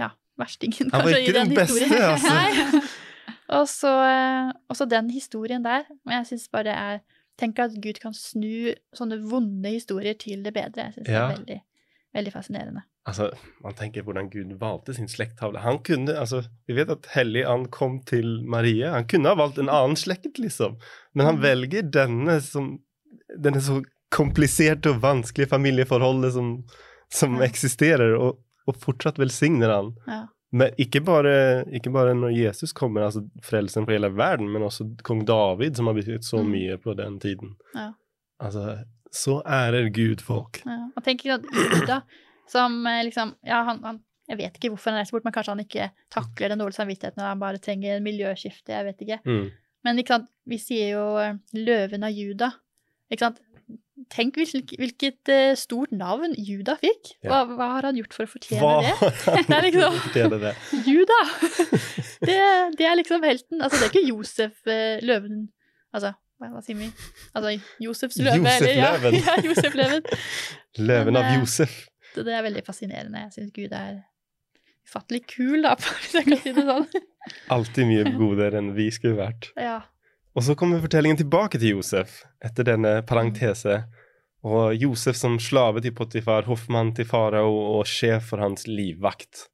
ja, 0.01 0.11
verstingen, 0.37 0.91
Han 0.93 1.05
var 1.07 1.15
ikke 1.17 1.31
i 1.31 1.37
den 1.37 1.53
den 1.53 1.57
beste, 1.57 1.87
historien. 1.87 2.11
altså. 2.11 2.83
Og 3.53 3.69
så, 3.69 3.91
eh, 4.09 4.51
og 4.69 4.77
så 4.77 4.87
den 4.89 5.11
historien 5.13 5.65
der. 5.65 5.85
Og 6.07 6.13
jeg 6.15 6.27
syns 6.31 6.49
bare 6.49 6.65
det 6.65 6.77
er 6.77 7.01
Tenk 7.41 7.59
at 7.59 7.75
Gud 7.83 7.99
kan 8.03 8.13
snu 8.15 8.75
sånne 8.95 9.19
vonde 9.25 9.69
historier 9.73 10.15
til 10.21 10.43
det 10.45 10.53
bedre. 10.55 10.91
Jeg 10.91 10.95
syns 10.99 11.07
det 11.07 11.15
er 11.17 11.31
veldig, 11.37 11.61
veldig 12.15 12.33
fascinerende. 12.35 12.83
Altså, 13.09 13.31
man 13.65 13.75
tenker 13.75 14.05
hvordan 14.07 14.29
Gud 14.31 14.53
valgte 14.61 14.95
sin 14.95 15.09
slekttavle. 15.11 15.59
Han 15.65 15.81
kunne, 15.83 16.15
altså, 16.15 16.45
Vi 16.69 16.75
vet 16.77 16.91
at 16.91 17.07
Hellig 17.17 17.43
And 17.49 17.71
kom 17.75 18.01
til 18.07 18.45
Marie. 18.47 18.87
Han 18.93 19.09
kunne 19.11 19.29
ha 19.33 19.35
valgt 19.35 19.59
en 19.59 19.69
annen 19.73 19.97
slekt, 19.97 20.39
liksom. 20.39 20.77
Men 21.15 21.27
han 21.27 21.37
Mm. 21.37 21.43
velger 21.43 21.83
denne 21.91 22.41
som 22.41 22.79
Denne 23.43 23.61
så 23.61 23.83
kompliserte 24.13 24.91
og 24.91 25.01
vanskelige 25.01 25.49
familieforholdet 25.49 26.33
som, 26.35 26.65
som 27.11 27.37
Ja. 27.41 27.47
eksisterer, 27.47 28.15
og, 28.19 28.39
og 28.69 28.77
fortsatt 28.77 29.17
velsigner 29.19 29.73
han. 29.73 29.93
Ja. 30.07 30.27
Men 30.53 30.75
ikke 30.77 31.01
bare, 31.05 31.65
ikke 31.73 31.91
bare 31.95 32.13
når 32.15 32.35
Jesus 32.37 32.73
kommer, 32.77 33.07
altså 33.07 33.23
frelsen 33.43 33.87
for 33.87 33.93
hele 33.95 34.11
verden, 34.13 34.51
men 34.53 34.63
også 34.67 34.85
kong 35.03 35.23
David, 35.27 35.77
som 35.79 35.87
har 35.89 35.95
betydd 35.97 36.25
så 36.29 36.43
Mm. 36.43 36.51
mye 36.53 36.77
på 36.79 36.95
den 36.99 37.19
tiden. 37.21 37.55
Ja. 37.75 37.93
Altså, 38.41 38.85
så 39.13 39.39
ærer 39.47 39.89
Gud 39.93 40.21
folk. 40.21 40.61
Ja, 40.67 40.91
og 40.97 41.05
tenk 41.05 41.25
at 41.27 41.43
Juda, 41.53 42.03
som 42.49 42.87
eh, 42.87 43.03
liksom 43.05 43.35
Ja, 43.47 43.63
han, 43.65 43.83
han 43.85 44.01
Jeg 44.29 44.39
vet 44.39 44.55
ikke 44.57 44.69
hvorfor 44.71 44.91
han 44.93 45.01
reiser 45.01 45.13
bort, 45.17 45.25
men 45.25 45.33
kanskje 45.33 45.53
han 45.57 45.61
ikke 45.65 45.91
takler 46.11 46.49
den 46.53 46.59
dårlige 46.59 46.79
samvittigheten 46.79 47.21
og 47.23 47.27
han 47.29 47.41
bare 47.41 47.59
trenger 47.59 47.97
en 47.97 48.05
miljøskifte, 48.05 48.71
jeg 48.73 48.85
vet 48.87 49.01
ikke. 49.03 49.19
Mm. 49.27 49.51
Men 49.85 49.99
ikke 49.99 50.15
sant, 50.15 50.29
vi 50.47 50.59
sier 50.59 50.93
jo 50.95 51.07
eh, 51.19 51.35
løven 51.55 52.05
av 52.05 52.11
Juda. 52.15 52.53
Ikke 53.11 53.25
sant? 53.27 53.41
Tenk 54.13 54.35
hvilket, 54.41 54.73
hvilket 54.81 55.31
eh, 55.31 55.53
stort 55.57 55.93
navn 55.95 56.33
Juda 56.35 56.75
fikk. 56.81 57.13
Hva, 57.23 57.43
hva 57.47 57.69
har 57.77 57.87
han 57.91 57.99
gjort 58.01 58.17
for 58.17 58.27
å 58.27 58.31
fortjene 58.33 58.61
Hva 58.61 58.73
det? 58.83 59.11
Det 59.47 59.57
er 59.59 59.67
liksom- 59.69 59.99
Juda! 60.89 61.19
Det, 62.29 62.39
det 62.79 62.87
er 62.89 62.99
liksom 62.99 63.23
helten. 63.27 63.63
Altså, 63.63 63.79
det 63.79 63.87
er 63.87 63.93
ikke 63.93 64.09
Josef 64.09 64.67
eh, 64.71 64.99
løven 65.03 65.45
Altså, 65.93 66.15
hva, 66.41 66.63
sier 66.65 66.79
vi? 66.79 66.89
Altså, 67.37 67.53
Josefs 67.85 68.17
løve, 68.23 68.41
eller? 68.57 68.73
Ja, 68.79 68.93
Josef-løven. 68.97 69.19
ja, 69.21 69.35
Josef-løven. 69.45 70.07
Løven 70.81 71.13
Men, 71.13 71.19
av 71.21 71.29
eh, 71.29 71.37
Josef. 71.39 71.75
Det, 72.15 72.25
det 72.27 72.35
er 72.39 72.47
veldig 72.47 72.63
fascinerende. 72.67 73.27
Jeg 73.27 73.35
syns 73.37 73.53
Gud 73.57 73.77
er 73.77 74.01
ufattelig 74.89 75.23
kul, 75.31 75.63
da, 75.65 75.75
hvis 75.79 76.17
jeg 76.19 76.27
kan 76.31 76.41
si 76.43 76.55
det 76.57 76.65
sånn. 76.67 76.89
Alltid 77.55 77.89
mye 77.91 78.15
godere 78.17 78.59
enn 78.63 78.73
vi 78.77 78.89
skulle 78.95 79.21
vært. 79.21 79.53
Ja. 79.61 79.79
Og 80.33 80.45
så 80.47 80.57
kommer 80.57 80.81
fortellingen 80.81 81.21
tilbake 81.21 81.61
til 81.61 81.77
Josef 81.77 82.23
etter 82.45 82.67
denne 82.67 83.01
parentese. 83.09 83.83
Og 84.43 84.73
Josef 84.75 85.19
som 85.19 85.37
slave 85.43 85.83
til 85.85 85.95
Potifar, 85.95 86.49
hoffmann 86.49 86.95
til 86.97 87.07
farao 87.07 87.53
og 87.77 87.85
sjef 87.87 88.33
for 88.33 88.43
hans 88.43 88.67
livvakt. 88.67 89.47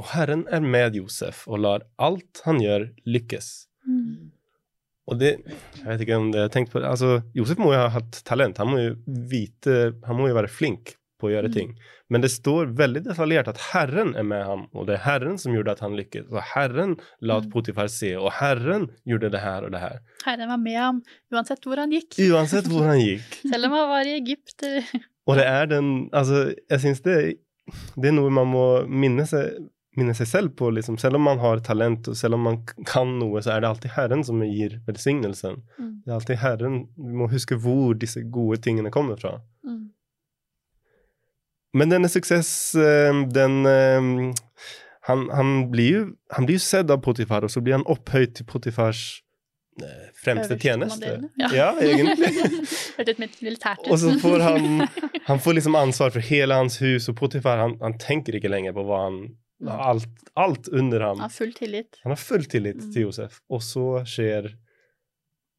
Og 0.00 0.08
Herren 0.14 0.46
er 0.50 0.62
med 0.62 0.96
Josef 0.98 1.44
og 1.50 1.60
lar 1.66 1.84
alt 2.02 2.42
han 2.46 2.62
gjør, 2.62 2.88
lykkes. 3.06 3.50
Mm. 3.86 4.30
Og 5.04 5.18
det 5.20 5.34
Jeg 5.44 5.84
vet 5.84 6.00
ikke 6.00 6.16
om 6.16 6.30
det 6.32 6.40
er 6.40 6.52
tenkt 6.52 6.72
på 6.72 6.80
Altså, 6.80 7.18
Josef 7.36 7.58
må 7.60 7.74
jo 7.74 7.82
ha 7.82 7.90
hatt 7.92 8.22
talent. 8.24 8.56
Han 8.62 8.70
må 8.70 8.78
jo 8.80 8.94
vite 9.04 9.92
Han 10.06 10.16
må 10.16 10.30
jo 10.30 10.38
være 10.38 10.48
flink 10.48 10.94
på 11.24 11.30
å 11.30 11.32
gjøre 11.34 11.48
Mm. 11.50 11.56
ting. 11.56 11.72
Men 12.12 12.20
det 12.26 12.30
står 12.34 12.74
veldig 12.76 13.02
detaljert 13.08 13.48
at 13.54 13.62
Herren 13.72 14.12
er 14.20 14.26
med 14.28 14.44
ham, 14.44 14.66
og 14.74 14.86
det 14.86 14.98
er 14.98 15.04
Herren 15.08 15.38
som 15.40 15.54
gjorde 15.56 15.72
at 15.78 15.80
han 15.86 15.96
lykkes. 15.96 16.28
Og 16.30 16.42
Herren 16.52 16.96
lot 17.24 17.46
Mm. 17.48 17.50
Potifar 17.56 17.88
se, 17.88 18.12
og 18.20 18.30
Herren 18.42 18.90
gjorde 19.08 19.30
det 19.32 19.40
her 19.40 19.64
og 19.64 19.72
det 19.72 19.80
her. 19.80 19.98
Herren 20.26 20.48
var 20.52 20.60
med 20.60 20.76
ham 20.78 21.02
uansett 21.32 21.64
hvor 21.64 21.80
han 21.80 21.90
gikk. 21.96 22.18
Uansett 22.28 22.68
hvor 22.68 22.84
han 22.92 23.00
gikk. 23.00 23.40
Selv 23.50 23.64
om 23.72 23.78
han 23.80 23.88
var 23.96 24.04
i 24.12 24.18
Egypt. 24.20 24.62
Og 25.26 25.38
det 25.40 25.46
er 25.48 25.66
den 25.66 26.10
Altså, 26.12 26.50
jeg 26.68 26.80
syns 26.82 27.00
det, 27.00 27.38
det 27.96 28.10
er 28.10 28.12
noe 28.12 28.28
man 28.30 28.46
må 28.52 28.64
minne 28.86 29.24
seg, 29.24 29.54
minne 29.96 30.12
seg 30.12 30.26
selv 30.28 30.50
på, 30.58 30.68
liksom. 30.74 30.98
Selv 31.00 31.16
om 31.16 31.22
man 31.24 31.38
har 31.40 31.62
talent, 31.64 32.08
og 32.12 32.16
selv 32.18 32.34
om 32.36 32.42
man 32.44 32.58
kan 32.84 33.14
noe, 33.20 33.40
så 33.40 33.54
er 33.54 33.62
det 33.64 33.70
alltid 33.70 33.94
Herren 33.96 34.24
som 34.26 34.42
gir 34.44 34.80
velsignelsen. 34.88 35.62
Mm. 35.78 35.90
Det 36.04 36.10
er 36.12 36.16
alltid 36.18 36.40
Herren 36.42 36.76
Vi 36.98 37.14
må 37.22 37.28
huske 37.32 37.56
hvor 37.56 37.94
disse 37.96 38.20
gode 38.28 38.58
tingene 38.60 38.90
kommer 38.92 39.16
fra. 39.16 39.38
Men 41.74 41.90
denne 41.90 42.08
suksess, 42.10 42.50
eh, 42.78 43.20
den 43.34 43.60
eh, 43.66 44.08
han, 45.08 45.26
han, 45.34 45.52
blir 45.72 45.90
jo, 45.90 46.02
han 46.32 46.46
blir 46.48 46.56
jo 46.60 46.64
sett 46.64 46.90
av 46.94 47.02
Potifar, 47.04 47.44
og 47.44 47.50
så 47.52 47.60
blir 47.60 47.76
han 47.76 47.86
opphøyd 47.90 48.32
til 48.38 48.46
Potifars 48.48 49.00
eh, 49.82 50.06
fremste 50.24 50.56
tjeneste. 50.62 51.16
Ja. 51.40 51.50
Ja, 51.52 51.66
egentlig. 51.82 52.30
Hørtes 52.96 53.20
litt 53.20 53.40
militært 53.44 53.82
ut. 53.84 53.90
Og 53.92 54.00
så 54.00 54.14
får 54.22 54.44
han 54.46 54.86
Han 55.28 55.40
får 55.40 55.56
liksom 55.58 55.76
ansvar 55.80 56.12
for 56.14 56.24
hele 56.24 56.56
hans 56.56 56.78
hus, 56.82 57.08
og 57.08 57.16
Potifar 57.18 57.60
han, 57.62 57.76
han 57.82 57.94
tenker 58.00 58.36
ikke 58.38 58.50
lenger 58.52 58.74
på 58.76 58.84
hva 58.88 59.02
han 59.06 59.18
alt, 59.64 60.08
alt 60.36 60.68
under 60.68 61.00
ham. 61.00 61.16
Han 61.22 61.28
har 61.30 61.32
full 61.32 61.52
tillit. 61.56 62.00
Han 62.04 62.12
har 62.12 62.20
full 62.20 62.44
tillit 62.52 62.76
Mm. 62.82 62.90
til 62.92 63.06
Josef, 63.06 63.38
og 63.48 63.62
så 63.64 63.84
skjer 64.08 64.50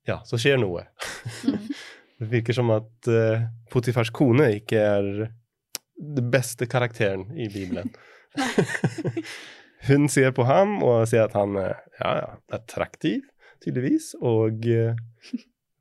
Ja, 0.06 0.20
så 0.28 0.38
skjer 0.38 0.60
noe. 0.62 0.84
Mm. 1.48 1.64
Det 2.20 2.28
virker 2.32 2.54
som 2.56 2.70
at 2.72 3.10
uh, 3.10 3.42
Potifars 3.74 4.12
kone 4.14 4.52
ikke 4.60 4.78
er 4.80 5.08
den 5.96 6.32
beste 6.32 6.68
karakteren 6.70 7.30
i 7.38 7.50
Bibelen. 7.52 7.94
Hun 9.88 10.08
ser 10.10 10.34
på 10.36 10.46
ham 10.50 10.80
og 10.84 11.06
sier 11.10 11.28
at 11.28 11.36
han 11.38 11.58
er 11.60 11.76
ja, 12.00 12.12
ja, 12.18 12.30
attraktiv, 12.58 13.26
tydeligvis, 13.64 14.14
og 14.18 14.66
eh, 14.70 14.98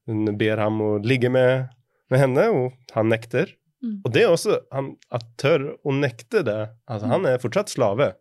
hun 0.09 0.35
ber 0.41 0.61
ham 0.61 0.81
å 0.85 0.91
ligge 1.05 1.31
med, 1.33 1.71
med 2.13 2.21
henne, 2.21 2.49
og 2.53 2.97
han 2.97 3.09
nekter. 3.13 3.55
Mm. 3.85 4.03
Og 4.05 4.13
det 4.13 4.25
er 4.25 4.35
også 4.35 4.59
han 4.75 4.93
at 5.15 5.25
tør 5.41 5.71
å 5.81 5.95
nekte 5.97 6.45
det. 6.45 6.61
Altså, 6.91 7.09
han 7.13 7.29
er 7.29 7.41
fortsatt 7.41 7.73
slave. 7.73 8.13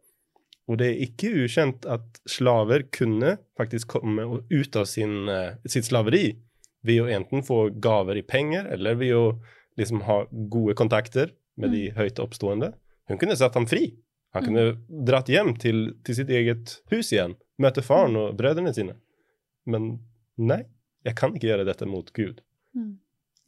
Og 0.72 0.80
det 0.80 0.88
er 0.88 1.04
ikke 1.04 1.34
ukjent 1.44 1.84
at 1.92 2.22
slaver 2.30 2.86
kunne 2.96 3.36
faktisk 3.60 3.98
komme 3.98 4.46
ut 4.48 4.80
av 4.80 4.88
sin, 4.88 5.28
eh, 5.28 5.60
sitt 5.68 5.90
slaveri 5.90 6.30
ved 6.88 7.04
å 7.04 7.12
enten 7.12 7.44
få 7.44 7.66
gaver 7.84 8.20
i 8.20 8.28
penger, 8.28 8.70
eller 8.72 8.96
ved 9.00 9.16
å 9.16 9.26
liksom 9.80 10.06
ha 10.08 10.22
gode 10.32 10.76
kontakter 10.80 11.34
med 11.60 11.72
de 11.76 11.84
høyt 11.98 12.20
oppstående. 12.24 12.74
Hun 13.10 13.20
kunne 13.22 13.36
satt 13.38 13.56
ham 13.60 13.68
fri. 13.70 13.92
Han 14.34 14.46
kunne 14.48 14.64
dratt 15.06 15.28
hjem 15.30 15.54
til, 15.62 15.94
til 16.06 16.16
sitt 16.18 16.30
eget 16.34 16.80
hus 16.90 17.12
igjen, 17.14 17.36
møte 17.62 17.84
faren 17.86 18.16
og 18.18 18.32
brødrene 18.40 18.74
sine. 18.74 18.96
Men 19.70 20.00
nei, 20.42 20.64
jeg 21.06 21.16
kan 21.20 21.36
ikke 21.36 21.52
gjøre 21.52 21.68
dette 21.68 21.86
mot 21.86 22.10
Gud. 22.18 22.42
Mm. 22.74 22.96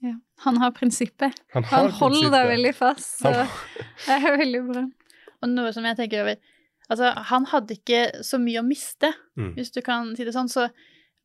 Ja. 0.06 0.14
Han 0.46 0.60
har 0.62 0.72
prinsippet. 0.78 1.34
Han, 1.56 1.64
har 1.66 1.88
Han 1.88 1.96
holder 1.98 2.30
deg 2.30 2.30
prinsippet. 2.30 2.52
veldig 2.54 2.74
fast. 2.78 3.16
Så 3.24 3.32
det 4.06 4.20
er 4.20 4.38
veldig 4.38 4.62
bra. 4.68 4.84
Og 5.42 5.50
noe 5.56 5.72
som 5.74 5.88
jeg 5.90 5.98
tenker 6.04 6.26
over 6.26 6.38
Altså, 6.86 7.08
han 7.32 7.48
hadde 7.50 7.74
ikke 7.80 8.00
så 8.22 8.38
mye 8.38 8.60
å 8.62 8.66
miste, 8.68 9.10
Mm. 9.36 9.56
hvis 9.58 9.72
du 9.74 9.80
kan 9.82 10.12
si 10.16 10.24
det 10.24 10.36
sånn. 10.36 10.46
Så 10.54 10.68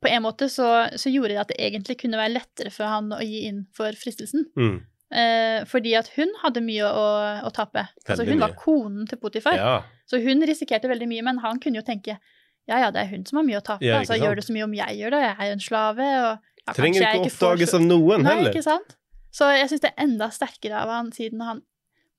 på 0.01 0.09
en 0.09 0.23
måte 0.25 0.47
så, 0.49 0.89
så 0.97 1.11
gjorde 1.13 1.35
det 1.35 1.41
at 1.43 1.51
det 1.53 1.59
egentlig 1.61 1.99
kunne 2.01 2.17
være 2.17 2.33
lettere 2.39 2.73
for 2.73 2.89
han 2.89 3.11
å 3.13 3.19
gi 3.21 3.43
inn 3.51 3.67
for 3.77 3.93
fristelsen. 3.93 4.47
Mm. 4.57 4.79
Eh, 5.11 5.65
fordi 5.67 5.97
at 5.99 6.11
hun 6.15 6.31
hadde 6.45 6.63
mye 6.63 6.87
å, 6.87 7.07
å 7.47 7.51
tape. 7.55 7.89
Altså, 8.07 8.27
hun 8.29 8.43
var 8.43 8.55
konen 8.59 9.09
til 9.11 9.19
Potifar. 9.19 9.57
Ja. 9.59 9.73
Så 10.07 10.21
hun 10.23 10.45
risikerte 10.47 10.91
veldig 10.91 11.09
mye, 11.11 11.25
men 11.27 11.41
han 11.43 11.59
kunne 11.63 11.83
jo 11.83 11.87
tenke 11.87 12.21
ja, 12.69 12.77
ja, 12.79 12.91
det 12.95 13.03
er 13.03 13.09
hun 13.11 13.25
som 13.27 13.41
har 13.41 13.47
mye 13.49 13.59
å 13.59 13.65
tape. 13.67 13.83
Ja, 13.83 13.99
altså, 13.99 14.15
gjør 14.21 14.39
det 14.39 14.45
så 14.47 14.55
mye 14.55 14.67
om 14.69 14.75
jeg 14.77 15.01
gjør 15.01 15.17
det? 15.17 15.21
Jeg 15.25 15.35
er 15.35 15.49
jo 15.49 15.57
en 15.57 15.65
slave. 15.65 16.07
Og, 16.21 16.53
ja, 16.61 16.75
Trenger 16.77 17.07
ikke 17.07 17.31
oppdages 17.31 17.75
av 17.75 17.83
noen 17.83 18.23
Nei, 18.23 18.37
heller. 18.37 18.55
ikke 18.55 18.67
sant? 18.67 18.95
Så 19.35 19.49
jeg 19.55 19.67
syns 19.73 19.83
det 19.83 19.91
er 19.91 20.05
enda 20.05 20.29
sterkere 20.35 20.79
av 20.85 20.93
han 20.93 21.11
siden 21.15 21.43
han 21.47 21.65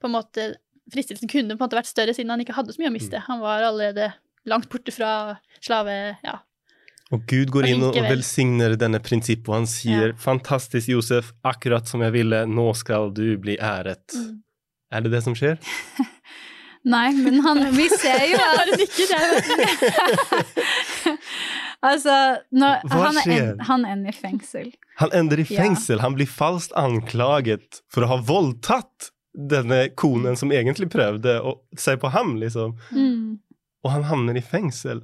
på 0.02 0.08
en 0.08 0.16
måte 0.16 0.52
Fristelsen 0.92 1.30
kunne 1.30 1.56
på 1.56 1.62
en 1.62 1.68
måte 1.70 1.78
vært 1.78 1.88
større 1.88 2.12
siden 2.16 2.34
han 2.34 2.42
ikke 2.44 2.56
hadde 2.58 2.74
så 2.76 2.82
mye 2.82 2.90
å 2.90 2.96
miste. 2.96 3.20
Mm. 3.22 3.26
Han 3.30 3.44
var 3.44 3.64
allerede 3.64 4.10
langt 4.50 4.68
borte 4.72 4.92
fra 4.92 5.12
slave... 5.64 6.18
Ja. 6.26 6.42
Og 7.12 7.26
Gud 7.28 7.50
går 7.52 7.66
inn 7.68 7.82
og, 7.84 7.98
og 7.98 8.06
velsigner 8.08 8.78
denne 8.80 9.00
prinsippet, 9.04 9.50
og 9.52 9.56
han 9.62 9.68
sier 9.68 10.14
'Fantastisk, 10.16 10.88
Josef, 10.94 11.34
akkurat 11.44 11.88
som 11.88 12.02
jeg 12.06 12.14
ville, 12.16 12.46
nå 12.48 12.70
skal 12.76 13.12
du 13.12 13.38
bli 13.38 13.58
æret'. 13.58 14.16
Mm. 14.16 14.40
Er 14.92 15.02
det 15.02 15.12
det 15.12 15.24
som 15.24 15.36
skjer? 15.36 15.58
Nei, 16.84 17.12
men 17.14 17.40
han, 17.46 17.60
vi 17.76 17.86
ser 17.94 18.24
jo 18.32 18.40
at 18.42 18.58
Bare 18.58 18.78
nikker, 18.80 19.12
det 19.12 19.18
er 19.22 21.18
Altså, 21.84 22.16
når, 22.62 22.82
Hva 22.90 23.04
han, 23.06 23.18
er 23.18 23.26
skjer? 23.28 23.44
en, 23.52 23.60
han 23.68 23.86
ender 23.86 24.10
i 24.10 24.18
fengsel. 24.18 24.72
Han 25.02 25.14
ender 25.18 25.42
i 25.44 25.46
Ja. 25.50 25.62
fengsel. 25.62 26.02
Han 26.02 26.16
blir 26.18 26.30
falskt 26.30 26.74
anklaget 26.78 27.82
for 27.92 28.06
å 28.06 28.12
ha 28.16 28.18
voldtatt 28.26 29.12
denne 29.34 29.90
konen 29.96 30.36
som 30.38 30.52
egentlig 30.52 30.90
prøvde 30.92 31.38
å 31.42 31.56
se 31.80 31.96
på 31.98 32.10
ham, 32.12 32.36
liksom. 32.42 32.76
Mm. 32.92 33.40
Og 33.86 33.92
han 33.94 34.04
havner 34.10 34.38
i 34.38 34.44
fengsel. 34.46 35.02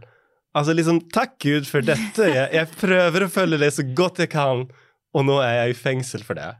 Altså 0.55 0.73
liksom, 0.73 1.01
takk 1.13 1.35
Gud 1.43 1.67
for 1.69 1.85
dette. 1.85 2.29
Jeg, 2.31 2.47
jeg 2.55 2.69
prøver 2.79 3.25
å 3.25 3.29
følge 3.31 3.59
det 3.61 3.73
så 3.75 3.83
godt 3.97 4.23
jeg 4.23 4.31
kan, 4.31 4.65
og 5.13 5.25
nå 5.27 5.39
er 5.43 5.63
jeg 5.63 5.75
i 5.75 5.77
fengsel 5.81 6.23
for 6.25 6.39
det. 6.39 6.53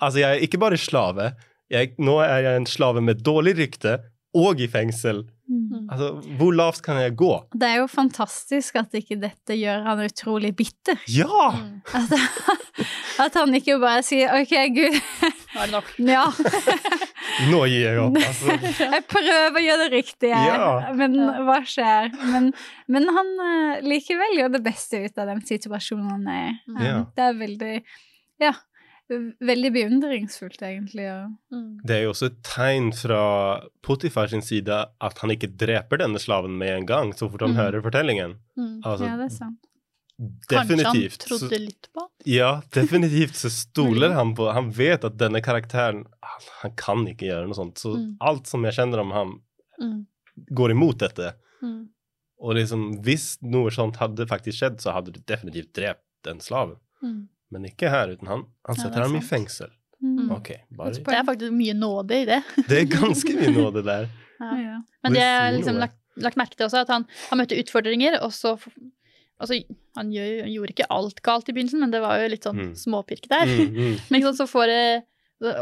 Altså, 0.00 0.20
jeg 0.22 0.30
er 0.30 0.44
ikke 0.46 0.60
bare 0.62 0.78
slave. 0.80 1.32
Jeg, 1.72 1.94
nå 1.98 2.18
er 2.24 2.44
jeg 2.46 2.60
en 2.60 2.68
slave 2.68 3.02
med 3.04 3.24
dårlig 3.26 3.56
rykte, 3.58 3.98
og 4.34 4.58
i 4.62 4.66
fengsel. 4.70 5.22
Mm. 5.46 5.84
Altså, 5.92 6.08
hvor 6.38 6.54
lavt 6.56 6.80
kan 6.82 6.98
jeg 7.02 7.14
gå? 7.20 7.30
Det 7.54 7.68
er 7.68 7.82
jo 7.82 7.88
fantastisk 7.90 8.78
at 8.80 8.94
ikke 8.96 9.18
dette 9.22 9.54
gjør 9.58 9.84
han 9.86 10.00
utrolig 10.06 10.54
bitter. 10.56 10.98
Ja! 11.12 11.50
Mm. 11.54 11.82
At, 11.94 12.14
at 13.26 13.38
han 13.38 13.54
ikke 13.54 13.76
bare 13.82 14.02
sier 14.06 14.32
'OK, 14.34 14.54
Gud, 14.74 14.96
Nå 15.54 15.60
er 15.60 15.68
det 15.68 15.74
nok. 15.76 15.92
ja, 16.08 16.24
Nå 17.50 17.60
gir 17.70 17.82
jeg 17.86 17.98
opp. 18.02 18.18
Altså, 18.28 18.58
jeg 18.94 19.04
prøver 19.10 19.56
å 19.58 19.62
gjøre 19.64 19.86
det 19.88 19.92
riktige, 19.96 20.42
Ja. 20.46 20.92
men 20.94 21.16
hva 21.46 21.56
skjer?' 21.66 22.12
Men, 22.32 22.52
men 22.88 23.08
han 23.16 23.32
eh, 23.46 23.80
likevel 23.86 24.36
gjør 24.38 24.52
det 24.58 24.62
beste 24.66 25.04
ut 25.06 25.18
av 25.18 25.26
den 25.32 25.40
situasjonen 25.42 26.10
han 26.10 26.28
er 26.28 26.46
i. 26.52 26.86
Ja. 26.86 27.00
Det 27.16 27.26
er 27.30 27.34
veldig 27.40 27.74
Ja. 28.40 28.52
Veldig 29.44 29.68
beundringsfullt, 29.74 30.62
egentlig. 30.64 31.02
Ja. 31.04 31.26
Mm. 31.52 31.78
det 31.84 31.96
er 31.98 32.02
jo 32.06 32.12
også 32.14 32.30
et 32.30 32.38
tegn 32.42 32.86
fra 32.96 33.18
Potifar 33.84 34.30
sin 34.32 34.40
side 34.40 34.72
at 35.00 35.18
han 35.20 35.30
ikke 35.34 35.50
dreper 35.60 36.00
denne 36.00 36.16
slaven 36.22 36.56
med 36.56 36.72
en 36.78 36.86
gang, 36.88 37.12
så 37.12 37.28
fort 37.30 37.42
han 37.44 37.52
Mm. 37.52 37.56
hører 37.60 37.82
fortellingen. 37.84 38.38
Mm. 38.56 38.80
Altså, 38.82 39.04
ja, 39.04 39.16
det 39.20 39.26
er 39.26 39.36
sant. 39.36 39.60
Definitivt. 40.18 41.24
Kanskje 41.24 41.30
han 41.30 41.38
så- 41.38 41.48
trodde 41.48 41.58
litt 41.60 41.88
på 41.94 42.08
Ja, 42.24 42.62
definitivt 42.72 43.34
så 43.34 43.50
stoler 43.50 44.12
han 44.14 44.34
på 44.34 44.52
Han 44.52 44.70
vet 44.70 45.04
at 45.04 45.16
denne 45.16 45.40
karakteren 45.42 46.04
han, 46.22 46.40
han 46.62 46.74
kan 46.76 47.06
ikke 47.06 47.26
gjøre 47.28 47.46
noe 47.48 47.54
sånt. 47.54 47.74
Så 47.78 47.96
Mm. 47.96 48.16
alt 48.20 48.46
som 48.46 48.62
jeg 48.64 48.74
kjenner 48.74 49.00
om 49.00 49.10
ham, 49.10 49.42
mm. 49.80 50.06
går 50.52 50.70
imot 50.70 50.98
dette. 50.98 51.34
Mm. 51.62 51.88
Og 52.40 52.54
liksom, 52.54 53.02
hvis 53.02 53.38
noe 53.42 53.70
sånt 53.70 53.96
hadde 53.96 54.26
faktisk 54.26 54.58
skjedd, 54.58 54.80
så 54.80 54.92
hadde 54.92 55.12
det 55.12 55.26
definitivt 55.26 55.72
drept 55.74 56.02
den 56.24 56.38
slaven. 56.38 56.76
Mm. 57.02 57.28
Men 57.50 57.64
ikke 57.64 57.88
her, 57.90 58.08
uten 58.08 58.26
han. 58.28 58.44
Han 58.66 58.76
setter 58.76 59.00
er 59.00 59.06
ham 59.08 59.16
i 59.16 59.20
fengsel. 59.20 59.70
Mm. 60.02 60.30
Ok, 60.32 60.50
bare 60.76 60.90
Det 60.92 61.08
er 61.08 61.24
faktisk 61.24 61.52
mye 61.52 61.72
nåde 61.74 62.10
i 62.22 62.24
det. 62.24 62.42
Det 62.68 62.80
er 62.82 62.84
ganske 63.00 63.34
mye 63.34 63.52
nåde 63.54 63.84
der. 63.84 64.08
Ja. 64.40 64.56
Ja. 64.56 64.78
Men 65.02 65.12
det 65.12 65.22
har 65.22 65.50
jeg 65.50 65.60
liksom 65.60 65.78
lagt, 65.78 65.96
lagt 66.16 66.36
merke 66.36 66.56
til 66.56 66.66
også, 66.66 66.80
at 66.82 66.88
han, 66.88 67.06
han 67.30 67.38
møtte 67.38 67.56
utfordringer, 67.58 68.18
og 68.22 68.30
så 68.32 68.58
Altså, 69.40 69.58
han, 69.96 70.10
gjør, 70.14 70.42
han 70.44 70.52
gjorde 70.54 70.72
ikke 70.76 70.86
alt 70.94 71.18
galt 71.26 71.48
i 71.48 71.52
begynnelsen, 71.56 71.80
men 71.80 71.90
det 71.90 72.00
var 72.04 72.20
jo 72.22 72.28
litt 72.30 72.44
sånn 72.46 72.60
Mm. 72.60 72.74
småpirk 72.78 73.26
der. 73.28 73.46
Mm, 73.50 73.74
mm. 73.74 73.96
Men 74.10 74.20
ikke 74.20 74.30
sant, 74.30 74.38
så 74.44 74.46
får 74.46 74.66
det, 74.70 74.84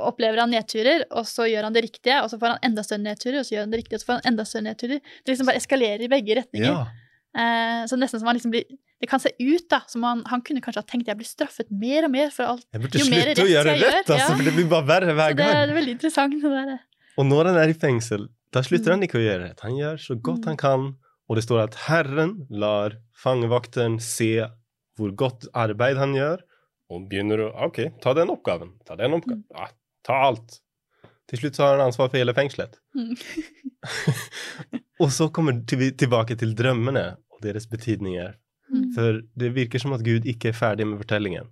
opplever 0.05 0.39
han 0.39 0.51
nedturer, 0.53 1.05
og 1.11 1.25
så 1.27 1.47
gjør 1.49 1.65
han 1.67 1.73
det 1.75 1.83
riktige, 1.87 2.19
og 2.23 2.29
så 2.31 2.39
får 2.39 2.53
han 2.55 2.59
enda 2.69 2.83
større 2.87 3.03
nedturer, 3.03 3.39
og 3.41 3.47
så 3.49 3.55
gjør 3.57 3.65
han 3.65 3.73
det 3.73 3.81
riktige, 3.81 3.97
og 3.97 4.03
så 4.05 4.07
får 4.11 4.19
han 4.21 4.27
enda 4.33 4.45
større 4.47 4.67
nedturer. 4.69 5.01
Det 5.25 5.33
liksom 5.33 5.49
bare 5.49 5.57
eskalerer 5.63 6.05
i 6.05 6.11
begge 6.13 6.37
retninger. 6.39 6.69
Ja. 6.69 6.85
Eh, 7.33 7.83
så 7.89 7.97
nesten 7.97 8.21
som 8.21 8.29
han 8.29 8.37
liksom 8.37 8.53
blir 8.53 8.65
Det 9.03 9.09
kan 9.09 9.19
se 9.19 9.31
ut 9.41 9.65
da, 9.73 9.81
som 9.89 10.03
han, 10.07 10.21
han 10.31 10.43
kunne 10.47 10.61
kanskje 10.63 10.79
ha 10.79 10.87
tenkt 10.87 11.09
jeg 11.09 11.17
blir 11.19 11.27
straffet 11.27 11.67
mer 11.75 12.05
og 12.07 12.11
mer 12.13 12.29
for 12.31 12.45
alt. 12.53 12.67
Jeg 12.71 12.83
burde 12.85 13.01
Jo 13.01 13.07
mer 13.11 13.25
slutte 13.25 13.43
å 13.43 13.47
rett 13.47 13.51
gjøre 13.57 13.73
jeg 13.73 13.81
gjør, 13.83 13.95
rett, 13.97 14.11
altså, 14.15 14.37
for 14.37 14.45
det 14.47 14.53
blir 14.55 14.69
bare 14.71 14.87
verre 14.87 15.15
hver 15.17 15.33
gang. 15.35 15.49
det 15.51 15.57
er 15.65 15.73
veldig 15.75 15.95
interessant. 15.97 16.37
Det 16.45 16.53
der. 16.53 16.77
Og 17.19 17.27
når 17.27 17.49
han 17.51 17.57
er 17.65 17.73
i 17.73 17.75
fengsel, 17.75 18.29
da 18.55 18.63
slutter 18.63 18.93
Mm. 18.93 18.95
han 18.95 19.03
ikke 19.09 19.19
å 19.19 19.25
gjøre 19.25 19.43
rett. 19.49 19.61
Han 19.67 19.75
gjør 19.81 19.97
så 19.99 20.15
godt 20.23 20.45
Mm. 20.45 20.47
han 20.53 20.57
kan, 20.61 20.87
og 21.33 21.38
det 21.38 21.47
står 21.47 21.62
at 21.62 21.77
Herren 21.87 22.35
lar 22.53 22.99
fangevakten 23.16 23.95
se 24.05 24.35
hvor 25.01 25.14
godt 25.16 25.47
arbeid 25.57 25.97
han 25.97 26.12
gjør, 26.12 26.42
og 26.92 27.07
begynner 27.09 27.47
å 27.47 27.53
OK, 27.71 27.79
ta 28.05 28.12
den 28.12 28.29
oppgaven. 28.35 28.75
Ta 28.85 28.99
den 29.01 29.14
oppgaven. 29.16 29.47
Mm. 29.49 29.57
Ja, 29.57 29.71
ta 30.05 30.18
alt. 30.27 30.59
Til 31.31 31.40
slutt 31.40 31.57
så 31.57 31.64
har 31.64 31.79
han 31.79 31.87
ansvar 31.87 32.11
for 32.12 32.21
hele 32.21 32.35
fengselet. 32.37 32.77
Mm. 32.92 33.14
og 35.03 35.09
så 35.16 35.31
kommer 35.33 35.57
vi 35.57 35.88
tilbake 35.97 36.37
til 36.37 36.53
drømmene 36.59 37.07
og 37.33 37.40
deres 37.47 37.64
betydninger. 37.71 38.35
Mm. 38.68 38.87
For 38.92 39.23
det 39.40 39.55
virker 39.57 39.81
som 39.81 39.97
at 39.97 40.05
Gud 40.05 40.29
ikke 40.29 40.53
er 40.53 40.59
ferdig 40.59 40.85
med 40.90 41.01
fortellingen. 41.01 41.49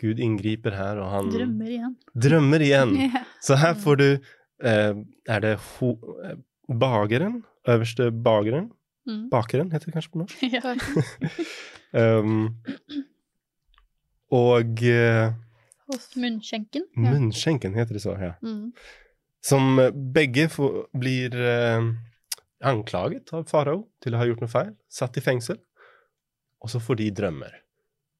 Gud 0.00 0.20
inngriper 0.20 0.76
her, 0.76 1.00
og 1.00 1.08
han 1.14 1.30
Drømmer 1.32 1.72
igjen. 1.72 1.96
drømmer 2.12 2.64
igjen. 2.68 2.92
Så 3.46 3.56
her 3.56 3.72
får 3.80 4.00
du 4.02 4.08
eh, 4.12 4.92
er 5.32 5.40
det 5.44 5.54
ho 5.78 5.94
eh, 6.20 6.36
bageren, 6.68 7.40
øverste 7.64 8.10
bageren, 8.12 8.68
Mm. 9.06 9.28
bakeren 9.30 9.70
heter 9.70 9.90
det 9.90 9.94
kanskje 9.94 10.12
på 10.12 10.22
norsk, 10.22 10.40
Ja. 10.56 10.74
um, 12.18 12.48
og 14.34 14.82
Hos 15.86 16.08
Munnskjenken. 16.18 16.88
Ja. 16.96 17.12
munnskjenken 17.14 17.76
heter 17.78 17.94
det 17.94 18.02
så, 18.02 18.16
ja. 18.18 18.32
Mm. 18.42 18.72
Som 19.46 19.78
eh, 19.78 19.92
begge 19.94 20.48
får, 20.50 20.88
blir 20.98 21.36
eh, 21.38 21.86
anklaget 22.66 23.30
av 23.36 23.46
farao 23.50 23.84
til 24.02 24.16
å 24.16 24.20
ha 24.20 24.26
gjort 24.26 24.42
noe 24.42 24.50
feil, 24.50 24.72
satt 24.90 25.18
i 25.20 25.22
fengsel, 25.22 25.60
og 26.62 26.72
så 26.72 26.80
får 26.82 26.98
de 27.02 27.12
drømmer. 27.20 27.54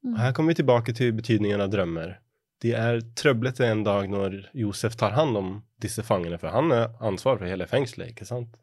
Mm. 0.07 0.13
Og 0.15 0.21
her 0.23 0.37
kommer 0.37 0.55
vi 0.55 0.61
tilbake 0.61 0.95
til 0.95 1.11
betydningen 1.17 1.65
av 1.65 1.73
drømmer. 1.73 2.15
De 2.63 2.73
er 2.77 3.03
trøblete 3.19 3.67
en 3.67 3.83
dag 3.85 4.07
når 4.13 4.39
Josef 4.57 4.95
tar 4.97 5.17
hand 5.17 5.37
om 5.37 5.51
disse 5.83 6.05
fangene, 6.07 6.39
for 6.41 6.55
han 6.55 6.71
er 6.73 6.95
ansvar 7.05 7.41
for 7.41 7.49
hele 7.49 7.67
fengselet, 7.69 8.15
ikke 8.15 8.29
sant? 8.29 8.55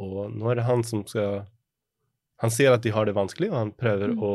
Og 0.00 0.32
nå 0.32 0.48
er 0.50 0.60
det 0.60 0.66
han 0.70 0.82
som 0.86 1.04
skal 1.06 1.44
Han 2.42 2.50
ser 2.54 2.72
at 2.72 2.82
de 2.84 2.90
har 2.94 3.06
det 3.08 3.14
vanskelig, 3.16 3.48
og 3.50 3.56
han 3.58 3.72
prøver 3.74 4.12
Mm. 4.14 4.20
å 4.22 4.32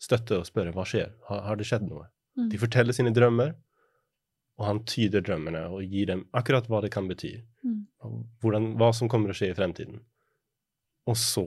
støtte 0.00 0.38
og 0.40 0.46
spørre 0.48 0.72
hva 0.72 0.84
skjer. 0.88 1.10
Har, 1.28 1.42
har 1.48 1.56
det 1.60 1.66
skjedd 1.68 1.84
noe? 1.88 2.06
Mm. 2.38 2.48
De 2.52 2.58
forteller 2.58 2.96
sine 2.96 3.12
drømmer, 3.12 3.54
og 4.60 4.66
han 4.66 4.80
tyder 4.88 5.20
drømmene 5.24 5.66
og 5.72 5.82
gir 5.84 6.06
dem 6.06 6.22
akkurat 6.36 6.66
hva 6.68 6.80
det 6.84 6.90
kan 6.92 7.08
bety. 7.08 7.34
Mm. 7.64 7.86
Hvordan, 8.40 8.70
hva 8.80 8.90
som 8.96 9.08
kommer 9.12 9.32
å 9.32 9.36
skje 9.36 9.50
i 9.52 9.56
fremtiden. 9.56 10.00
Og 11.08 11.16
så 11.16 11.46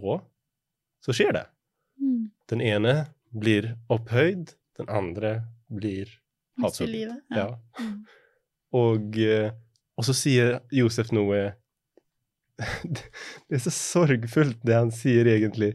så 1.04 1.14
skjer 1.14 1.34
det. 1.36 1.46
Mm. 2.02 2.32
Den 2.50 2.62
ene 2.62 2.94
blir 3.34 3.74
opphøyd, 3.92 4.54
den 4.78 4.90
andre 4.90 5.44
blir 5.74 6.08
halshugget. 6.62 6.90
livet. 6.94 7.24
Ja. 7.34 7.48
Mm. 7.80 8.06
Og, 8.74 9.18
eh, 9.18 9.52
og 9.98 10.06
så 10.08 10.14
sier 10.18 10.60
Josef 10.72 11.12
noe 11.12 11.56
Det 13.48 13.60
er 13.60 13.64
så 13.66 13.74
sorgfullt, 13.74 14.60
det 14.66 14.76
han 14.78 14.92
sier 14.94 15.28
egentlig, 15.30 15.74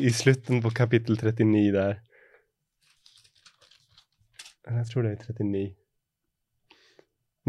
i 0.00 0.10
slutten 0.14 0.62
på 0.64 0.72
kapittel 0.74 1.18
39 1.20 1.72
der. 1.74 1.98
Jeg 4.64 4.86
tror 4.90 5.04
det 5.04 5.12
er 5.12 5.34
39. 5.34 5.64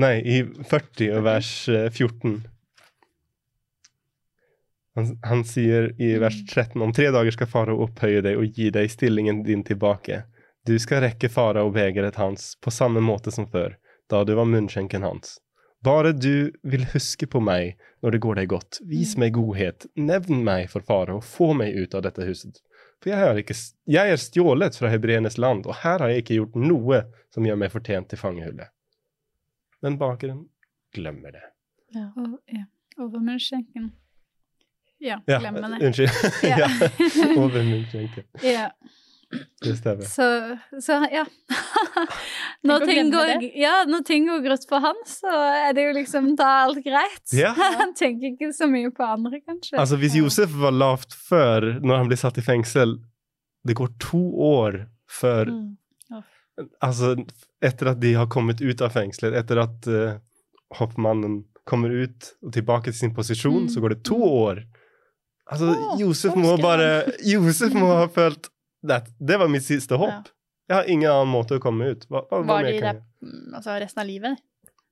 Nei, 0.03 0.15
i 0.19 0.41
40 0.43 1.13
og 1.15 1.23
vers 1.23 1.51
eh, 1.71 1.88
14. 1.88 2.41
Han, 4.95 5.11
han 5.23 5.43
sier 5.47 5.93
i 5.99 6.13
vers 6.19 6.41
13 6.45 6.81
om 6.83 6.91
tre 6.95 7.07
dager 7.15 7.35
skal 7.35 7.49
farao 7.51 7.81
opphøye 7.88 8.23
deg 8.23 8.39
og 8.39 8.59
gi 8.59 8.69
deg 8.75 8.91
stillingen 8.91 9.41
din 9.47 9.63
tilbake. 9.67 10.23
Du 10.67 10.75
skal 10.79 11.03
rekke 11.05 11.31
farao 11.31 11.71
begeret 11.71 12.19
hans 12.19 12.53
på 12.63 12.71
samme 12.71 13.03
måte 13.03 13.31
som 13.31 13.47
før, 13.51 13.77
da 14.11 14.23
du 14.27 14.35
var 14.35 14.47
munnskjenken 14.49 15.03
hans. 15.07 15.38
Bare 15.85 16.11
du 16.17 16.51
vil 16.65 16.85
huske 16.93 17.27
på 17.29 17.41
meg 17.43 17.75
når 18.01 18.15
det 18.15 18.21
går 18.25 18.39
deg 18.39 18.49
godt, 18.53 18.79
vis 18.89 19.15
meg 19.21 19.35
godhet, 19.37 19.85
nevn 19.97 20.43
meg 20.45 20.69
for 20.71 20.85
fare, 20.85 21.17
og 21.17 21.25
få 21.25 21.51
meg 21.57 21.75
ut 21.77 21.93
av 21.97 22.05
dette 22.07 22.25
huset. 22.25 22.61
For 23.03 23.11
jeg, 23.11 23.19
har 23.21 23.37
ikke, 23.37 23.57
jeg 23.91 24.13
er 24.13 24.21
stjålet 24.21 24.77
fra 24.79 24.89
hebreernes 24.89 25.37
land, 25.41 25.67
og 25.69 25.77
her 25.83 26.01
har 26.01 26.13
jeg 26.13 26.23
ikke 26.23 26.39
gjort 26.39 26.55
noe 26.57 27.01
som 27.33 27.45
gjør 27.45 27.59
meg 27.61 27.73
fortjent 27.73 28.09
til 28.09 28.21
fangehullet. 28.21 28.71
Men 29.85 29.99
bakeren 30.01 30.45
glemmer 30.95 31.35
det. 31.35 31.43
Ja. 31.93 32.07
Og, 32.17 32.39
ja. 32.49 32.65
Over 32.97 33.19
munnskjenken. 33.19 33.91
Ja, 35.03 35.19
Ja, 35.27 35.39
glemmer 35.39 35.67
det. 35.75 35.85
Unnskyld. 35.85 36.09
Ja. 36.47 36.69
ja. 37.21 37.27
Over 37.35 37.63
munnskjenken. 37.67 38.23
Ja. 38.41 38.69
Det 39.63 39.73
stemmer. 39.77 40.05
Så, 40.09 40.25
så 40.81 40.99
ja. 41.11 41.23
når, 42.67 42.85
ting 42.89 43.11
går, 43.13 43.31
ja. 43.57 43.73
når 43.89 44.03
ting 44.07 44.27
går 44.29 44.43
grått 44.45 44.67
for 44.69 44.83
han, 44.83 44.99
så 45.09 45.31
er 45.67 45.73
det 45.77 45.88
jo 45.88 45.95
liksom 45.97 46.29
da 46.39 46.49
alt 46.65 46.81
greit. 46.85 47.23
Ja. 47.35 47.53
Han 47.81 47.95
tenker 47.97 48.33
ikke 48.33 48.51
så 48.55 48.67
mye 48.71 48.91
på 48.95 49.05
andre, 49.07 49.39
kanskje. 49.41 49.77
Altså, 49.81 49.97
hvis 50.01 50.17
Josef 50.19 50.53
var 50.61 50.75
lavt 50.75 51.15
før, 51.15 51.73
når 51.81 52.01
han 52.01 52.11
blir 52.11 52.19
satt 52.21 52.38
i 52.39 52.45
fengsel 52.45 52.97
Det 53.65 53.75
går 53.79 53.95
to 54.03 54.21
år 54.51 54.83
før 55.09 55.51
Mm. 55.55 55.73
Altså, 56.79 57.09
etter 57.59 57.89
at 57.91 57.99
de 57.99 58.13
har 58.15 58.29
kommet 58.31 58.61
ut 58.63 58.79
av 58.85 58.93
fengselet, 58.95 59.33
etter 59.35 59.59
at 59.59 59.88
uh, 59.91 60.13
hoppmannen 60.79 61.41
kommer 61.67 61.91
ut 61.91 62.29
og 62.45 62.53
tilbake 62.55 62.93
til 62.93 62.99
sin 63.01 63.11
posisjon, 63.15 63.65
Mm. 63.65 63.69
så 63.73 63.81
går 63.83 63.89
det 63.97 64.03
to 64.07 64.15
år. 64.23 64.61
Altså, 65.51 65.73
oh, 65.73 65.97
Josef 65.99 66.38
må 66.39 66.55
bare 66.61 67.03
Josef 67.33 67.75
må 67.75 67.89
ha 67.91 68.05
følt 68.07 68.47
at 68.91 69.07
det 69.19 69.37
var 69.39 69.47
mitt 69.51 69.63
siste 69.65 69.95
hopp. 69.97 70.29
Jeg 70.69 70.75
har 70.79 70.87
ingen 70.89 71.09
annen 71.11 71.29
måte 71.29 71.57
å 71.57 71.61
komme 71.61 71.91
ut. 71.93 72.05
Hva, 72.09 72.23
hva, 72.29 72.41
Var 72.45 72.63
de 72.63 72.79
der 72.81 72.99
mm, 73.21 73.53
altså 73.59 73.75
resten 73.81 74.01
av 74.01 74.07
livet? 74.09 74.39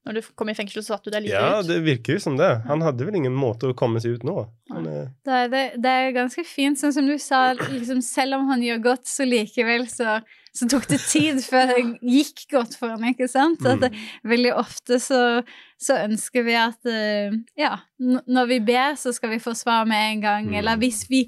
Når 0.05 0.17
du 0.17 0.21
kom 0.35 0.49
i 0.51 0.53
fengsel, 0.53 0.83
så 0.83 0.97
satt 0.97 1.05
du 1.07 1.11
der 1.13 1.21
livet 1.23 1.37
Ja, 1.39 1.61
ut? 1.61 1.67
det 1.69 1.77
virker 1.85 2.17
jo 2.17 2.19
som 2.19 2.35
det. 2.37 2.49
Han 2.67 2.81
hadde 2.83 3.05
vel 3.07 3.15
ingen 3.15 3.33
måte 3.33 3.69
å 3.71 3.73
komme 3.77 4.01
seg 4.03 4.17
ut 4.17 4.23
nå. 4.27 4.47
Han, 4.73 4.85
er- 4.91 5.07
Det 5.23 5.31
er, 5.37 5.47
det, 5.53 5.61
det 5.81 5.89
er 5.89 6.11
ganske 6.17 6.43
fint, 6.43 6.77
sånn 6.81 6.91
som 6.93 7.07
du 7.07 7.15
sa, 7.17 7.53
liksom, 7.55 8.01
selv 8.03 8.35
om 8.41 8.49
han 8.51 8.61
gjør 8.65 8.81
godt, 8.83 9.07
så 9.07 9.23
likevel 9.25 9.87
så, 9.87 10.17
så 10.53 10.67
tok 10.69 10.85
det 10.85 10.99
tid 11.09 11.39
før 11.41 11.71
det 11.71 11.79
gikk 12.05 12.43
godt 12.51 12.75
for 12.77 12.93
ham, 12.93 13.01
ikke 13.09 13.25
sant? 13.31 13.63
At 13.65 13.81
det, 13.81 13.89
veldig 14.29 14.51
ofte 14.61 14.99
så, 15.01 15.41
så 15.81 15.97
ønsker 16.05 16.45
vi 16.45 16.53
at 16.59 16.89
eh, 16.89 17.33
ja, 17.57 17.79
når 17.97 18.51
vi 18.51 18.59
ber, 18.67 18.93
så 18.99 19.15
skal 19.15 19.33
vi 19.33 19.41
få 19.41 19.55
svar 19.57 19.87
med 19.89 20.11
en 20.11 20.21
gang. 20.21 20.51
Mm. 20.51 20.59
Eller 20.61 20.77
hvis 20.83 21.07
vi 21.09 21.23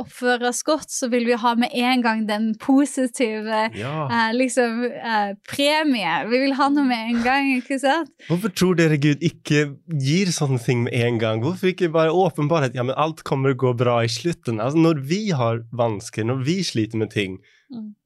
oppfører 0.00 0.46
oss 0.48 0.62
godt, 0.64 0.88
så 0.88 1.10
vil 1.12 1.28
vi 1.28 1.36
ha 1.36 1.52
med 1.60 1.76
en 1.76 2.06
gang 2.06 2.24
den 2.24 2.48
positive 2.62 3.66
ja. 3.76 3.92
eh, 4.08 4.32
liksom 4.38 4.80
eh, 4.88 5.36
premie. 5.44 6.16
Vi 6.32 6.42
vil 6.46 6.56
ha 6.56 6.72
noe 6.72 6.88
med 6.88 7.12
en 7.12 7.22
gang, 7.26 7.52
ikke 7.58 7.82
sant? 7.84 8.16
Hvorfor 8.32 8.56
tror 8.56 8.80
dere 8.80 8.96
Gud 9.02 9.20
ikke 9.20 9.66
gir 10.00 10.32
sånne 10.32 10.60
ting 10.64 10.86
med 10.88 10.96
en 10.96 11.20
gang? 11.20 11.44
Hvorfor 11.44 11.74
ikke 11.74 11.92
bare 11.92 12.16
åpenbare 12.16 12.72
at 12.72 12.80
ja, 12.80 12.88
men 12.88 12.96
alt 12.96 13.26
kommer 13.28 13.52
å 13.52 13.60
gå 13.60 13.76
bra 13.76 14.00
i 14.08 14.10
slutten? 14.10 14.56
Altså, 14.56 14.80
når 14.80 15.04
vi 15.04 15.26
har 15.36 15.66
vansker, 15.68 16.24
når 16.24 16.46
vi 16.48 16.62
sliter 16.64 17.04
med 17.04 17.12
ting 17.12 17.42
Mm. 17.42 17.58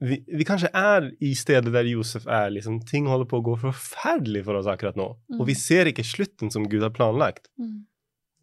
Vi, 0.05 0.19
vi 0.29 0.45
kanskje 0.47 0.71
er 0.77 1.09
i 1.25 1.33
stedet 1.39 1.73
der 1.73 1.89
Josef 1.89 2.27
er. 2.27 2.51
liksom 2.53 2.81
Ting 2.89 3.09
holder 3.11 3.29
på 3.31 3.41
å 3.41 3.47
gå 3.47 3.57
forferdelig 3.63 4.45
for 4.49 4.61
oss 4.61 4.69
akkurat 4.71 4.99
nå. 5.01 5.11
Mm. 5.33 5.41
Og 5.41 5.49
vi 5.49 5.57
ser 5.59 5.91
ikke 5.91 6.07
slutten 6.07 6.53
som 6.55 6.69
Gud 6.69 6.85
har 6.85 6.93
planlagt. 6.97 7.49
Mm. 7.61 7.85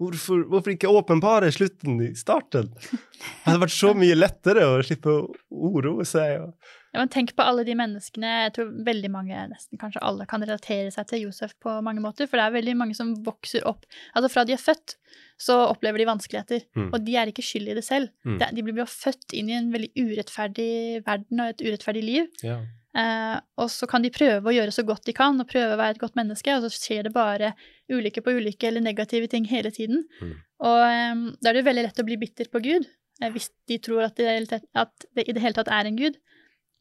Hvorfor, 0.02 0.44
hvorfor 0.50 0.74
ikke 0.74 0.90
åpenbare 0.90 1.52
slutten 1.54 2.00
i 2.02 2.12
starten? 2.18 2.72
Det 2.74 3.46
hadde 3.46 3.62
vært 3.62 3.76
så 3.76 3.92
mye 3.98 4.16
lettere 4.18 4.64
å 4.66 4.80
slippe 4.86 5.14
å 5.14 5.28
uroe 5.52 6.06
seg. 6.10 6.42
Og... 6.42 6.72
Ja, 6.92 7.00
men 7.04 7.12
tenk 7.14 7.36
på 7.38 7.46
alle 7.46 7.64
de 7.68 7.76
menneskene, 7.78 8.32
jeg 8.48 8.54
tror 8.58 8.72
veldig 8.88 9.12
mange, 9.14 9.44
nesten 9.52 9.80
kanskje 9.80 10.02
alle, 10.04 10.26
kan 10.28 10.44
relatere 10.44 10.90
seg 10.92 11.08
til 11.12 11.28
Josef 11.28 11.54
på 11.62 11.78
mange 11.86 12.02
måter, 12.04 12.28
for 12.28 12.42
det 12.42 12.48
er 12.50 12.58
veldig 12.58 12.76
mange 12.82 12.98
som 12.98 13.14
vokser 13.24 13.64
opp 13.70 13.86
Altså 14.18 14.32
fra 14.34 14.44
de 14.50 14.58
er 14.58 14.60
født, 14.60 14.98
så 15.40 15.56
opplever 15.70 16.02
de 16.02 16.10
vanskeligheter, 16.10 16.66
Mm. 16.76 16.90
og 16.92 17.06
de 17.06 17.16
er 17.16 17.32
ikke 17.32 17.46
skyld 17.46 17.72
i 17.72 17.78
det 17.78 17.86
selv. 17.86 18.10
Mm. 18.26 18.42
De 18.58 18.66
blir 18.66 18.82
jo 18.84 18.90
født 18.90 19.34
inn 19.38 19.50
i 19.50 19.58
en 19.60 19.72
veldig 19.72 19.92
urettferdig 19.96 21.06
verden 21.06 21.46
og 21.46 21.54
et 21.54 21.62
urettferdig 21.62 22.04
liv, 22.04 22.28
Ja. 22.44 22.60
Eh, 22.96 23.38
og 23.58 23.70
så 23.72 23.88
kan 23.88 24.02
de 24.04 24.10
prøve 24.14 24.44
å 24.50 24.54
gjøre 24.56 24.72
så 24.76 24.84
godt 24.88 25.06
de 25.06 25.14
kan, 25.14 25.40
og 25.40 25.48
prøve 25.50 25.74
å 25.76 25.80
være 25.80 25.96
et 25.98 26.02
godt 26.02 26.16
menneske, 26.20 26.56
og 26.56 26.66
så 26.66 26.72
skjer 26.74 27.04
det 27.08 27.14
bare 27.16 27.54
ulykke 27.92 28.24
på 28.26 28.34
ulykke 28.38 28.68
eller 28.68 28.82
negative 28.86 29.28
ting 29.32 29.46
hele 29.46 29.72
tiden. 29.72 30.04
Mm. 30.22 30.34
Og 30.68 30.82
eh, 30.88 31.24
da 31.42 31.50
er 31.50 31.60
det 31.60 31.66
veldig 31.68 31.86
lett 31.88 32.00
å 32.04 32.08
bli 32.08 32.18
bitter 32.22 32.50
på 32.52 32.62
Gud, 32.64 32.88
eh, 33.22 33.30
hvis 33.32 33.50
de 33.68 33.78
tror 33.80 34.04
at 34.10 34.16
det, 34.16 34.26
i 34.26 34.28
det 34.28 34.36
hele 34.40 34.52
tatt- 34.56 34.70
at 34.76 35.06
det 35.16 35.28
i 35.30 35.34
det 35.38 35.42
hele 35.46 35.54
tatt 35.60 35.72
er 35.72 35.86
en 35.92 35.96
Gud. 36.00 36.18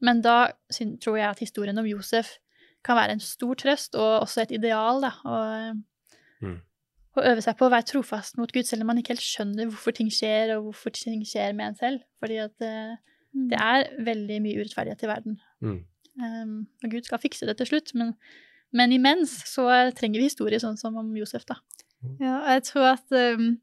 Men 0.01 0.23
da 0.25 0.39
syn- 0.73 0.97
tror 0.99 1.19
jeg 1.19 1.29
at 1.29 1.39
historien 1.45 1.77
om 1.79 1.87
Josef 1.87 2.39
kan 2.83 2.97
være 2.97 3.13
en 3.13 3.21
stor 3.21 3.55
trøst, 3.61 3.95
og 3.95 4.23
også 4.25 4.43
et 4.47 4.53
ideal, 4.57 5.01
da. 5.05 5.11
Og, 5.25 5.83
Mm. 6.41 6.55
Å 7.19 7.25
øve 7.27 7.43
seg 7.43 7.57
på 7.59 7.67
å 7.67 7.71
være 7.73 7.85
trofast 7.85 8.39
mot 8.39 8.49
Gud, 8.55 8.65
selv 8.65 8.81
om 8.81 8.87
man 8.87 8.97
ikke 8.97 9.11
helt 9.13 9.21
skjønner 9.21 9.67
hvorfor 9.69 9.93
ting 9.93 10.09
skjer, 10.09 10.55
og 10.57 10.71
hvorfor 10.71 10.93
ting 10.95 11.21
skjer 11.27 11.53
med 11.59 11.67
en 11.67 11.75
selv. 11.77 12.01
Fordi 12.23 12.39
at 12.41 12.63
eh, 12.65 12.95
det 13.51 13.59
er 13.61 13.91
veldig 14.07 14.39
mye 14.41 14.63
urettferdighet 14.63 15.03
i 15.05 15.11
verden. 15.11 15.35
Mm. 15.61 15.85
Um, 16.19 16.67
og 16.85 16.91
Gud 16.91 17.05
skal 17.07 17.19
fikse 17.23 17.47
det 17.47 17.57
til 17.61 17.67
slutt, 17.71 17.95
men, 17.95 18.15
men 18.73 18.93
imens 18.93 19.31
så 19.47 19.69
trenger 19.97 20.21
vi 20.21 20.29
historier 20.31 20.59
sånn 20.63 20.77
som 20.81 20.97
om 21.01 21.13
Josef, 21.17 21.45
da. 21.49 21.57
Ja, 22.21 22.39
og 22.43 22.51
jeg 22.57 22.63
tror 22.71 22.87
at 22.97 23.13
um, 23.37 23.59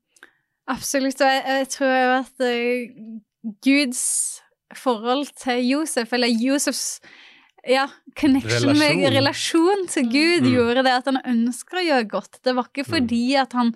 Absolutt. 0.67 1.21
Og 1.23 1.27
jeg, 1.31 1.43
jeg 1.47 1.67
tror 1.71 1.93
jo 1.95 2.09
at 2.17 2.43
uh, 2.43 3.51
Guds 3.63 4.01
forhold 4.75 5.29
til 5.39 5.61
Josef, 5.63 6.11
eller 6.13 6.27
Josefs 6.27 6.99
ja, 7.67 7.85
connection 8.19 8.69
Relasjon. 8.71 8.99
med 8.99 9.13
relasjon 9.15 9.87
til 9.91 10.05
Gud, 10.11 10.43
Mm. 10.43 10.51
gjorde 10.53 10.83
det 10.83 10.91
at 10.93 11.05
han 11.09 11.17
ønsker 11.25 11.79
å 11.79 11.85
gjøre 11.87 12.07
godt. 12.11 12.39
Det 12.43 12.53
var 12.55 12.67
ikke 12.69 12.85
fordi 12.87 13.35
at 13.39 13.53
han 13.53 13.73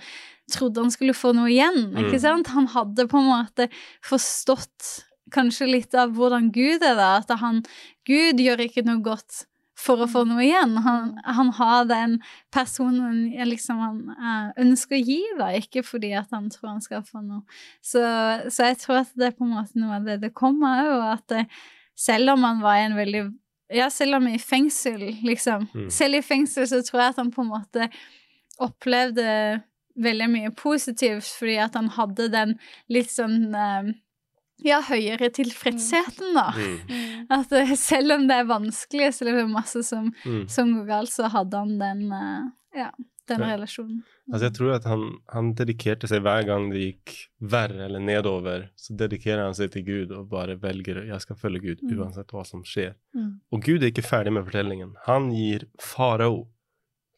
trodde 0.52 0.84
han 0.84 0.92
skulle 0.92 1.16
få 1.16 1.32
noe 1.36 1.48
igjen, 1.52 1.94
ikke 1.96 2.18
Mm. 2.20 2.24
sant? 2.24 2.48
Han 2.56 2.68
hadde 2.68 3.08
på 3.08 3.18
en 3.20 3.28
måte 3.32 3.70
forstått 4.04 5.04
kanskje 5.34 5.70
litt 5.70 5.96
av 5.98 6.14
hvordan 6.18 6.52
Gud 6.56 6.84
er, 6.84 6.98
da. 7.00 7.14
At 7.22 7.32
han 7.42 7.64
Gud 8.08 8.42
gjør 8.42 8.66
ikke 8.68 8.86
noe 8.88 9.02
godt 9.06 9.46
for 9.82 10.04
å 10.04 10.08
få 10.10 10.24
noe 10.30 10.44
igjen. 10.46 10.76
Han, 10.86 11.12
han 11.26 11.52
har 11.58 11.86
den 11.90 12.18
personen 12.54 13.32
liksom 13.50 13.82
han 13.82 14.00
eh, 14.14 14.50
ønsker 14.66 14.98
å 14.98 15.02
gi, 15.02 15.20
da, 15.40 15.52
ikke 15.58 15.84
fordi 15.86 16.14
at 16.18 16.32
han 16.36 16.50
tror 16.54 16.74
han 16.76 16.84
skal 16.84 17.06
få 17.08 17.24
noe. 17.24 17.42
Så, 17.80 18.02
så 18.52 18.72
jeg 18.72 18.82
tror 18.84 19.02
at 19.02 19.14
det 19.18 19.32
er 19.32 19.38
på 19.38 19.48
en 19.48 19.56
måte 19.56 19.82
noe 19.82 19.98
av 20.00 20.10
det 20.10 20.20
det 20.26 20.34
kommer 20.38 20.84
òg, 20.86 21.06
at 21.16 21.26
det, 21.34 21.46
selv 21.98 22.36
om 22.36 22.46
han 22.48 22.62
var 22.64 22.82
i 22.82 22.90
en 22.90 23.00
veldig 23.00 23.30
Ja, 23.72 23.86
selv 23.88 24.18
om 24.18 24.26
i 24.28 24.36
fengsel, 24.36 25.00
liksom. 25.24 25.70
Mm. 25.72 25.90
Selv 25.96 26.18
i 26.18 26.26
fengsel 26.26 26.66
så 26.68 26.82
tror 26.84 27.00
jeg 27.00 27.14
at 27.14 27.20
han 27.22 27.30
på 27.32 27.46
en 27.46 27.54
måte 27.54 27.86
opplevde 28.60 29.62
veldig 29.96 30.28
mye 30.32 30.52
positivt, 30.56 31.30
fordi 31.40 31.56
at 31.64 31.78
han 31.80 31.88
hadde 31.96 32.28
den 32.34 32.58
litt 32.92 33.12
sånn 33.14 33.56
eh, 33.56 33.94
ja, 34.64 34.82
høyere 34.82 35.30
tilfredsheten, 35.34 36.34
da. 36.36 36.52
Mm. 36.56 37.28
At 37.30 37.52
eh, 37.52 37.74
selv 37.80 38.14
om 38.18 38.28
det 38.28 38.36
er 38.42 38.50
vanskelig, 38.50 39.14
selv 39.14 39.32
om 39.34 39.36
det 39.40 39.46
er 39.48 39.54
masse 39.56 39.84
som, 39.88 40.12
Mm. 40.26 40.48
som 40.50 40.74
går 40.78 40.86
galt, 40.88 41.10
så 41.14 41.30
hadde 41.30 41.58
han 41.58 41.78
den, 41.80 42.12
eh, 42.12 42.50
ja, 42.84 42.92
den 43.28 43.40
Ja. 43.40 43.48
relasjonen. 43.56 44.04
Altså 44.32 44.44
jeg 44.50 44.54
tror 44.54 44.74
at 44.76 44.84
han, 44.86 45.04
han 45.32 45.54
dedikerte 45.56 46.08
seg 46.08 46.22
hver 46.24 46.46
gang 46.46 46.70
det 46.72 46.80
gikk 46.82 47.14
verre 47.42 47.86
eller 47.86 48.00
nedover, 48.00 48.70
så 48.76 48.96
dedikerer 48.98 49.46
han 49.46 49.54
seg 49.54 49.72
til 49.72 49.84
Gud 49.84 50.12
og 50.12 50.30
bare 50.30 50.56
velger 50.60 51.06
jeg 51.08 51.22
skal 51.22 51.36
følge 51.36 51.62
Gud 51.62 51.80
Mm. 51.84 52.00
uansett 52.00 52.28
hva 52.32 52.46
som 52.46 52.64
skjer. 52.64 52.94
Mm. 53.16 53.40
Og 53.52 53.62
Gud 53.64 53.84
er 53.84 53.92
ikke 53.92 54.04
ferdig 54.08 54.34
med 54.34 54.46
fortellingen. 54.46 54.96
Han 55.06 55.32
gir 55.32 55.66
farao 55.80 56.48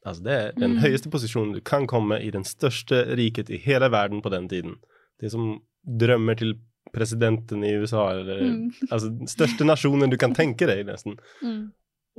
Altså 0.06 0.22
det 0.22 0.34
er 0.34 0.52
den 0.60 0.74
Mm. 0.76 0.80
høyeste 0.84 1.10
posisjonen 1.10 1.54
du 1.54 1.62
kan 1.62 1.88
komme 1.88 2.20
i 2.22 2.30
den 2.30 2.44
største 2.44 3.16
riket 3.16 3.50
i 3.50 3.56
hele 3.58 3.88
verden 3.90 4.22
på 4.22 4.30
den 4.30 4.50
tiden. 4.50 4.76
Det 5.18 5.32
som 5.32 5.62
drømmer 5.88 6.36
til 6.38 6.56
presidenten 6.94 7.64
i 7.66 7.72
USA, 7.82 8.12
eller 8.14 8.42
Mm. 8.44 8.68
altså 8.92 9.10
den 9.10 9.28
største 9.32 9.66
nasjonen 9.66 10.12
du 10.14 10.18
kan 10.22 10.34
tenke 10.38 10.68
deg, 10.70 10.86
nesten. 10.88 11.18
Mm. 11.42 11.72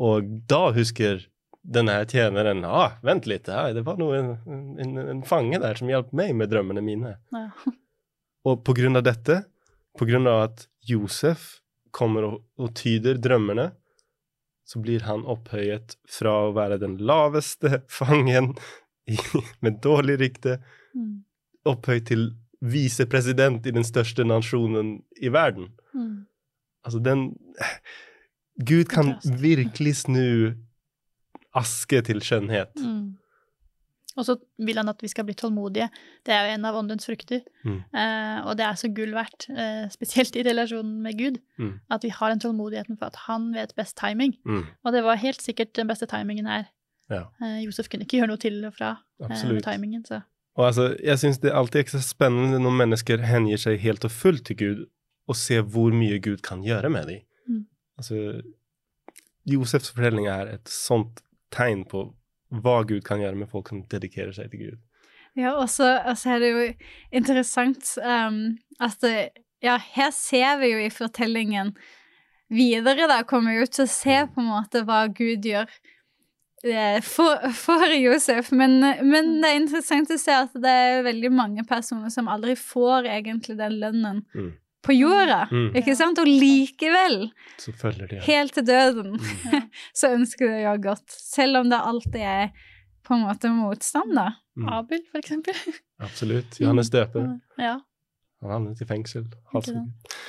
Og 0.03 0.33
da 0.51 0.73
husker 0.75 1.23
denne 1.65 1.95
her 1.97 2.05
tjeneren 2.11 2.65
ah, 2.69 2.99
vent 3.07 3.25
litt, 3.31 3.47
det 3.49 3.85
var 3.87 3.97
noe, 3.97 4.19
en, 4.19 4.35
en, 4.83 4.99
en 4.99 5.23
fange 5.25 5.57
der 5.63 5.79
som 5.79 5.89
hjalp 5.89 6.11
meg 6.13 6.35
med 6.37 6.51
drømmene 6.53 6.83
mine. 6.85 7.15
Ja. 7.33 7.47
Og 8.45 8.59
på 8.67 8.75
grunn 8.77 8.99
av 8.99 9.07
dette, 9.07 9.39
på 9.97 10.05
grunn 10.11 10.27
av 10.29 10.43
at 10.51 10.67
Josef 10.85 11.63
kommer 11.95 12.27
og, 12.27 12.41
og 12.61 12.75
tyder 12.77 13.17
drømmene, 13.23 13.71
så 14.69 14.81
blir 14.83 15.05
han 15.07 15.23
opphøyet 15.29 15.95
fra 16.11 16.33
å 16.49 16.53
være 16.57 16.77
den 16.83 16.99
laveste 17.01 17.83
fangen 18.01 18.51
i, 19.09 19.17
med 19.65 19.81
dårlig 19.85 20.19
rykte, 20.27 20.59
Mm. 20.95 21.25
opphøyt 21.67 22.05
til 22.07 22.21
visepresident 22.65 23.67
i 23.67 23.73
den 23.75 23.85
største 23.85 24.25
nasjonen 24.25 25.03
i 25.21 25.29
verden. 25.33 25.69
Mm. 25.95 26.25
Altså 26.85 26.99
den 27.05 27.27
Gud 28.67 28.85
kan 28.91 29.15
virkelig 29.43 29.97
snu 30.05 30.53
aske 31.55 32.01
til 32.07 32.21
skjønnhet. 32.23 32.71
Mm. 32.83 33.15
Og 34.15 34.23
så 34.29 34.37
vil 34.63 34.79
han 34.79 34.89
at 34.93 35.01
vi 35.03 35.09
skal 35.11 35.25
bli 35.27 35.35
tålmodige. 35.35 35.89
Det 36.27 36.31
er 36.35 36.45
jo 36.47 36.53
en 36.55 36.67
av 36.69 36.77
åndens 36.79 37.07
frukter. 37.09 37.41
Mm. 37.67 37.81
Eh, 37.99 38.37
og 38.47 38.55
det 38.61 38.63
er 38.69 38.77
så 38.79 38.91
gull 38.95 39.11
verdt, 39.17 39.49
eh, 39.51 39.89
spesielt 39.91 40.37
i 40.39 40.45
relasjonen 40.47 41.01
med 41.03 41.19
Gud, 41.19 41.41
Mm. 41.59 41.81
at 41.91 42.03
vi 42.05 42.09
har 42.15 42.29
den 42.31 42.41
tålmodigheten 42.41 42.97
for 42.99 43.07
at 43.07 43.17
han 43.27 43.53
vet 43.55 43.75
best 43.75 43.97
timing. 43.99 44.37
Mm, 44.47 44.63
Og 44.85 44.93
det 44.93 45.03
var 45.03 45.17
helt 45.17 45.43
sikkert 45.43 45.73
den 45.75 45.89
beste 45.89 46.07
timingen 46.07 46.47
her. 46.47 46.65
ja, 47.11 47.25
Eh, 47.43 47.65
Josef 47.65 47.89
kunne 47.89 48.05
ikke 48.07 48.19
gjøre 48.21 48.29
noe 48.29 48.37
til 48.37 48.65
og 48.65 48.75
fra 48.75 48.97
eh, 49.21 49.53
med 49.53 49.63
timingen, 49.63 50.05
så 50.07 50.21
Og 50.55 50.67
altså, 50.69 50.89
jeg 51.03 51.19
syns 51.19 51.41
det 51.43 51.53
alltid 51.55 51.81
er 51.81 51.85
ekstra 51.85 52.03
spennende 52.05 52.61
når 52.63 52.77
mennesker 52.79 53.25
hengir 53.27 53.59
seg 53.59 53.81
helt 53.83 54.05
og 54.07 54.13
fullt 54.15 54.47
til 54.49 54.59
Gud, 54.61 54.83
og 55.29 55.39
ser 55.39 55.65
hvor 55.75 55.95
mye 55.95 56.21
Gud 56.23 56.45
kan 56.47 56.63
gjøre 56.63 56.91
med 56.93 57.09
dem. 57.11 57.23
Mm. 57.49 57.65
Altså, 57.99 58.43
Josefs 59.49 59.91
fortelling 59.91 60.29
er 60.31 60.53
et 60.55 60.71
sånt 60.71 61.25
tegn 61.55 61.85
på 61.89 62.07
hva 62.55 62.83
Gud 62.87 63.03
kan 63.07 63.23
gjøre 63.23 63.39
med 63.39 63.51
folk 63.51 63.73
som 63.73 63.83
dedikerer 63.91 64.35
seg 64.37 64.53
til 64.53 64.67
Gud. 64.67 64.79
Ja, 65.35 65.57
og 65.59 65.67
så 65.73 65.89
altså, 65.99 66.37
er 66.37 66.45
det 66.45 66.53
jo 66.53 66.67
interessant 67.11 67.97
um, 67.99 68.45
at 68.81 69.01
det, 69.03 69.17
Ja, 69.65 69.79
her 69.81 70.11
ser 70.13 70.59
vi 70.61 70.75
jo 70.75 70.81
i 70.83 70.91
fortellingen 70.93 71.71
videre, 72.53 73.07
da, 73.09 73.23
kommer 73.25 73.55
vi 73.55 73.63
jo 73.63 73.69
til 73.73 73.87
å 73.87 73.89
se 73.89 74.17
på 74.29 74.43
en 74.43 74.51
måte 74.51 74.83
hva 74.85 75.07
Gud 75.09 75.47
gjør 75.49 75.71
for, 77.05 77.49
for 77.53 77.93
Josef. 77.93 78.51
Men, 78.57 78.79
men 79.05 79.31
det 79.43 79.51
er 79.51 79.59
interessant 79.61 80.11
å 80.15 80.19
se 80.21 80.33
at 80.33 80.53
det 80.57 80.71
er 80.71 81.03
veldig 81.07 81.31
mange 81.35 81.65
personer 81.69 82.11
som 82.15 82.29
aldri 82.33 82.55
får 82.59 83.09
egentlig 83.19 83.57
den 83.61 83.79
lønnen 83.83 84.23
Mm. 84.35 84.53
på 84.85 84.93
jorda. 84.99 85.43
Mm. 85.53 85.71
Ikke 85.81 85.95
sant? 85.97 86.19
Og 86.21 86.27
likevel, 86.29 87.31
Så 87.61 87.73
følger 87.73 88.09
de. 88.11 88.19
helt 88.27 88.53
til 88.55 88.65
døden, 88.69 89.15
Mm. 89.21 89.71
så 89.99 90.11
ønsker 90.17 90.49
de 90.49 90.59
å 90.59 90.63
gjøre 90.67 90.83
godt. 90.91 91.09
Selv 91.09 91.57
om 91.63 91.71
det 91.73 91.79
alltid 91.81 92.21
er 92.21 92.51
på 93.05 93.15
en 93.15 93.25
måte 93.29 93.49
motstand, 93.53 94.15
da. 94.17 94.31
Mm. 94.57 94.69
Abel, 94.73 95.01
for 95.11 95.19
eksempel. 95.21 95.55
Absolutt. 96.07 96.61
Johannes 96.61 96.91
døper. 96.93 97.35
Ja. 97.59 97.79
Han 98.45 98.51
havnet 98.53 98.81
i 98.81 98.85
fengsel. 98.85 99.25
Ja. 99.55 99.61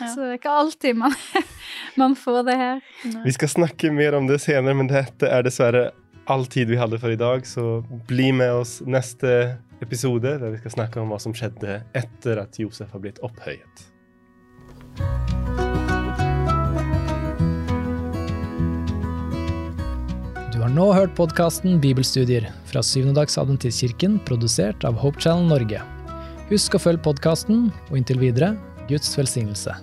Så 0.07 0.15
det 0.23 0.27
er 0.29 0.37
ikke 0.37 0.51
alltid 0.55 0.95
man, 0.95 1.11
man 1.99 2.15
får 2.15 2.45
det 2.47 2.55
her. 2.59 2.81
Nei. 3.11 3.23
Vi 3.25 3.33
skal 3.35 3.51
snakke 3.51 3.91
mer 3.91 4.15
om 4.15 4.27
det 4.27 4.37
senere, 4.43 4.75
men 4.75 4.87
dette 4.87 5.27
er 5.27 5.43
dessverre 5.43 5.89
all 6.25 6.45
tid 6.45 6.69
vi 6.69 6.79
hadde 6.79 6.99
for 7.01 7.13
i 7.13 7.19
dag, 7.19 7.45
så 7.47 7.83
bli 8.09 8.31
med 8.33 8.53
oss 8.61 8.79
neste 8.85 9.57
episode, 9.83 10.38
der 10.41 10.53
vi 10.53 10.61
skal 10.61 10.73
snakke 10.79 11.01
om 11.01 11.11
hva 11.13 11.19
som 11.21 11.35
skjedde 11.35 11.81
etter 11.97 12.41
at 12.41 12.57
Josef 12.59 12.93
har 12.95 13.03
blitt 13.03 13.21
opphøyet. 13.25 13.85
Du 20.55 20.61
har 20.63 20.71
nå 20.71 20.88
hørt 20.95 21.13
podkasten 21.17 21.81
Bibelstudier 21.83 22.47
fra 22.69 22.81
Syvendedagsadventistkirken, 22.81 24.21
produsert 24.25 24.88
av 24.88 24.97
Hope 25.01 25.21
Channel 25.21 25.51
Norge. 25.51 25.83
Husk 26.49 26.77
å 26.77 26.81
følge 26.81 27.03
podkasten, 27.05 27.67
og 27.89 27.99
inntil 27.99 28.21
videre 28.21 28.55
Guds 28.89 29.11
velsignelse. 29.17 29.75